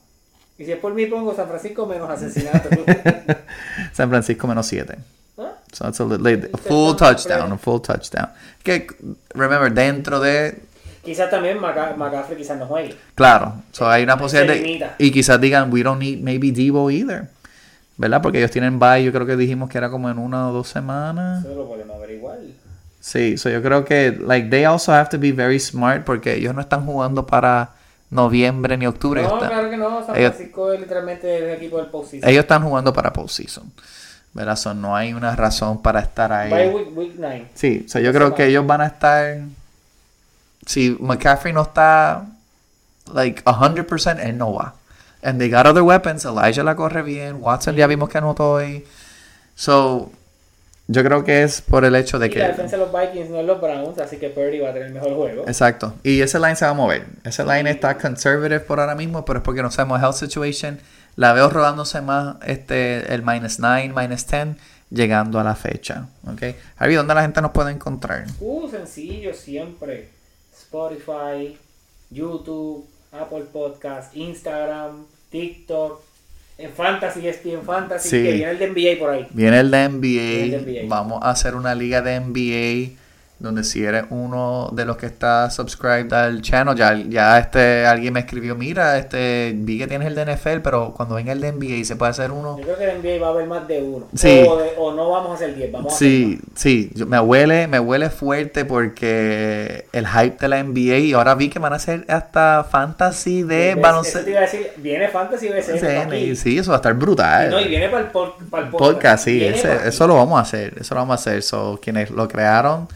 [0.59, 2.69] Y si es por mí pongo San Francisco menos asesinato.
[3.93, 4.97] San Francisco menos 7.
[5.39, 5.53] ¿Ah?
[5.73, 8.31] So that's a, li- a full touchdown, a full touchdown.
[8.65, 8.87] Que,
[9.35, 10.59] remember, dentro de,
[11.05, 12.95] Quizás también Maca- McCaffrey quizás no juegue.
[13.15, 14.55] claro, so hay una posibilidad
[14.99, 17.29] de, y quizás digan, we don't need maybe Debo either,
[17.97, 18.21] ¿verdad?
[18.21, 20.69] Porque ellos tienen bye, yo creo que dijimos que era como en una o dos
[20.69, 21.45] semanas.
[21.45, 22.39] Eso lo podemos averiguar.
[23.09, 26.55] Sí, so yo creo que, like, they also have to be very smart porque ellos
[26.55, 27.71] no están jugando para
[28.11, 29.23] noviembre ni octubre.
[29.23, 30.05] No, están, claro que no.
[30.05, 32.29] San ellos- Francisco es literalmente el equipo del postseason.
[32.29, 33.73] ellos están jugando para postseason,
[34.35, 34.57] ¿verdad?
[34.57, 36.51] So no hay una razón para estar ahí.
[36.51, 37.47] Bye week, week 9.
[37.55, 39.39] Sí, o sea, yo creo que ellos van a estar.
[40.67, 42.27] Si McCaffrey no está,
[43.15, 44.75] like, 100%, él no va.
[45.23, 46.27] And they got other weapons.
[46.27, 47.39] Elijah la corre bien.
[47.41, 48.85] Watson ya vimos que anotó ahí.
[49.55, 50.13] So,
[50.91, 52.49] yo creo que es por el hecho de Y la que.
[52.49, 54.95] defensa de los Vikings no es los Browns, así que Purdy va a tener el
[54.95, 55.45] mejor juego.
[55.47, 55.95] Exacto.
[56.03, 57.05] Y ese line se va a mover.
[57.25, 60.81] Ese line está conservative por ahora mismo, pero es porque no sabemos health situation.
[61.15, 64.57] La veo rodándose más este el minus 9, minus 10,
[64.91, 66.07] llegando a la fecha.
[66.27, 66.55] ¿Ok?
[66.79, 68.25] Harvey, ¿dónde la gente nos puede encontrar?
[68.41, 70.09] Uh, sencillo siempre.
[70.57, 71.59] Spotify,
[72.11, 76.01] YouTube, Apple Podcast, Instagram, TikTok,
[76.59, 78.17] en Fantasy, en Fantasy, Sí.
[78.23, 79.27] que viene el de NBA por ahí.
[79.31, 80.83] Viene el de el de NBA.
[80.83, 80.89] NBA.
[80.89, 82.91] Vamos a hacer una liga de NBA.
[83.41, 88.13] Donde si eres uno de los que está subscribed al channel, ya, ya este alguien
[88.13, 91.53] me escribió, mira, este vi que tienes el de NFL, pero cuando venga el de
[91.53, 92.59] NBA se puede hacer uno.
[92.59, 94.09] Yo creo que en NBA va a haber más de uno.
[94.13, 94.45] Sí.
[94.49, 97.69] O, de- o no vamos a hacer 10, vamos a Sí, sí, yo- me huele,
[97.69, 101.77] me huele fuerte porque el hype de la NBA y ahora vi que van a
[101.77, 104.25] hacer hasta fantasy hacer de baloncesto.
[104.25, 106.35] Te iba a decir, viene Fantasy BCN.
[106.37, 107.51] Sí, eso va a estar brutal.
[107.51, 109.89] No, y viene para el, pod- para el podcast, sí, ese- pa' aquí.
[109.91, 111.43] eso lo vamos a hacer, eso lo vamos a hacer.
[111.45, 112.89] So, quienes lo crearon,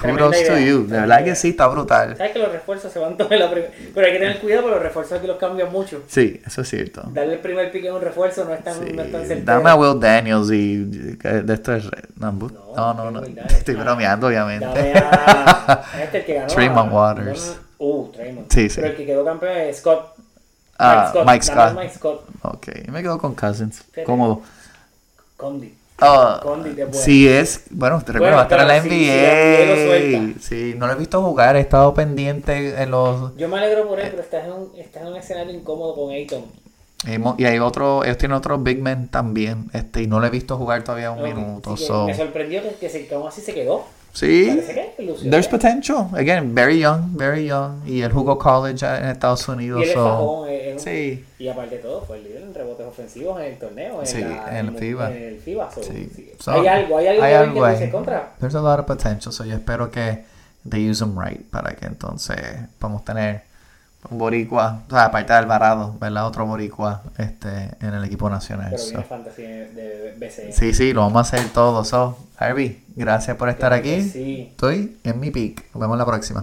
[0.00, 0.86] Kudos to you.
[0.86, 2.16] De verdad que sí, está brutal.
[2.16, 3.72] Sabes que los refuerzos se van todos en la primera.
[3.94, 6.02] Pero hay que tener cuidado porque los refuerzos aquí los cambian mucho.
[6.08, 7.02] Sí, eso es cierto.
[7.12, 9.44] Darle el primer pick en un refuerzo no es tan, Sí, no es tan certero.
[9.44, 11.84] Dame a Will Daniels y de esto es
[12.16, 13.22] no, no, no, no.
[13.22, 14.66] Estoy bromeando, obviamente.
[14.66, 15.84] Dame a.
[16.02, 16.46] Este el que ganó.
[16.46, 17.56] Tremont a- Waters.
[17.78, 18.52] Uh, Tremont.
[18.52, 18.76] Sí, sí.
[18.80, 20.14] Pero el que quedó campeón es Scott.
[20.78, 21.74] Ah, Mike Dame a Scott.
[21.82, 22.24] Mike Scott.
[22.42, 23.82] Ok, me quedo con Cousins.
[24.04, 24.42] Cómodo.
[25.36, 25.77] Condi.
[25.98, 26.92] Bueno.
[26.92, 30.40] sí es, bueno, te recuerdo, va a estar en la sí, NBA.
[30.40, 33.36] Sí, no lo he visto jugar, he estado pendiente en los...
[33.36, 36.12] Yo me alegro por él, pero estás en un, estás en un escenario incómodo con
[36.12, 36.44] Ayton.
[37.38, 40.56] Y hay otro, ellos tienen otro big man también, este, y no lo he visto
[40.56, 41.76] jugar todavía un minuto.
[41.76, 43.84] so- Me sorprendió que, que, se, así se quedó.
[44.18, 44.60] Sí,
[45.30, 46.08] there's potential.
[46.14, 47.82] Again, very young, very young.
[47.86, 49.82] Y él jugó college en Estados Y Unidos.
[49.82, 51.24] él es so- fajón, eh, es un- Sí.
[51.38, 54.00] Y aparte de todo, fue el líder en rebotes ofensivos en el torneo.
[54.00, 55.10] En Sí, la- en el FIBA.
[55.12, 55.70] En el FIBA.
[55.70, 56.10] so, Sí.
[56.14, 56.32] sí.
[56.40, 58.32] So, hay algo, hay algo hay algo que dice contra.
[58.40, 60.24] There's a lot of potential, so yo espero que
[60.68, 62.36] they use them right para que entonces
[62.78, 63.42] podamos tener
[64.10, 66.26] un boricua, o sea, aparte de Alvarado, ¿verdad?
[66.26, 68.70] Otro boricua este, en el equipo nacional.
[68.70, 68.84] Pero
[69.36, 71.84] viene de Sí, sí, lo vamos a hacer todo.
[71.84, 74.48] So, Harvey, gracias por estar aquí.
[74.50, 75.64] Estoy en mi pick.
[75.74, 76.42] Nos vemos la próxima.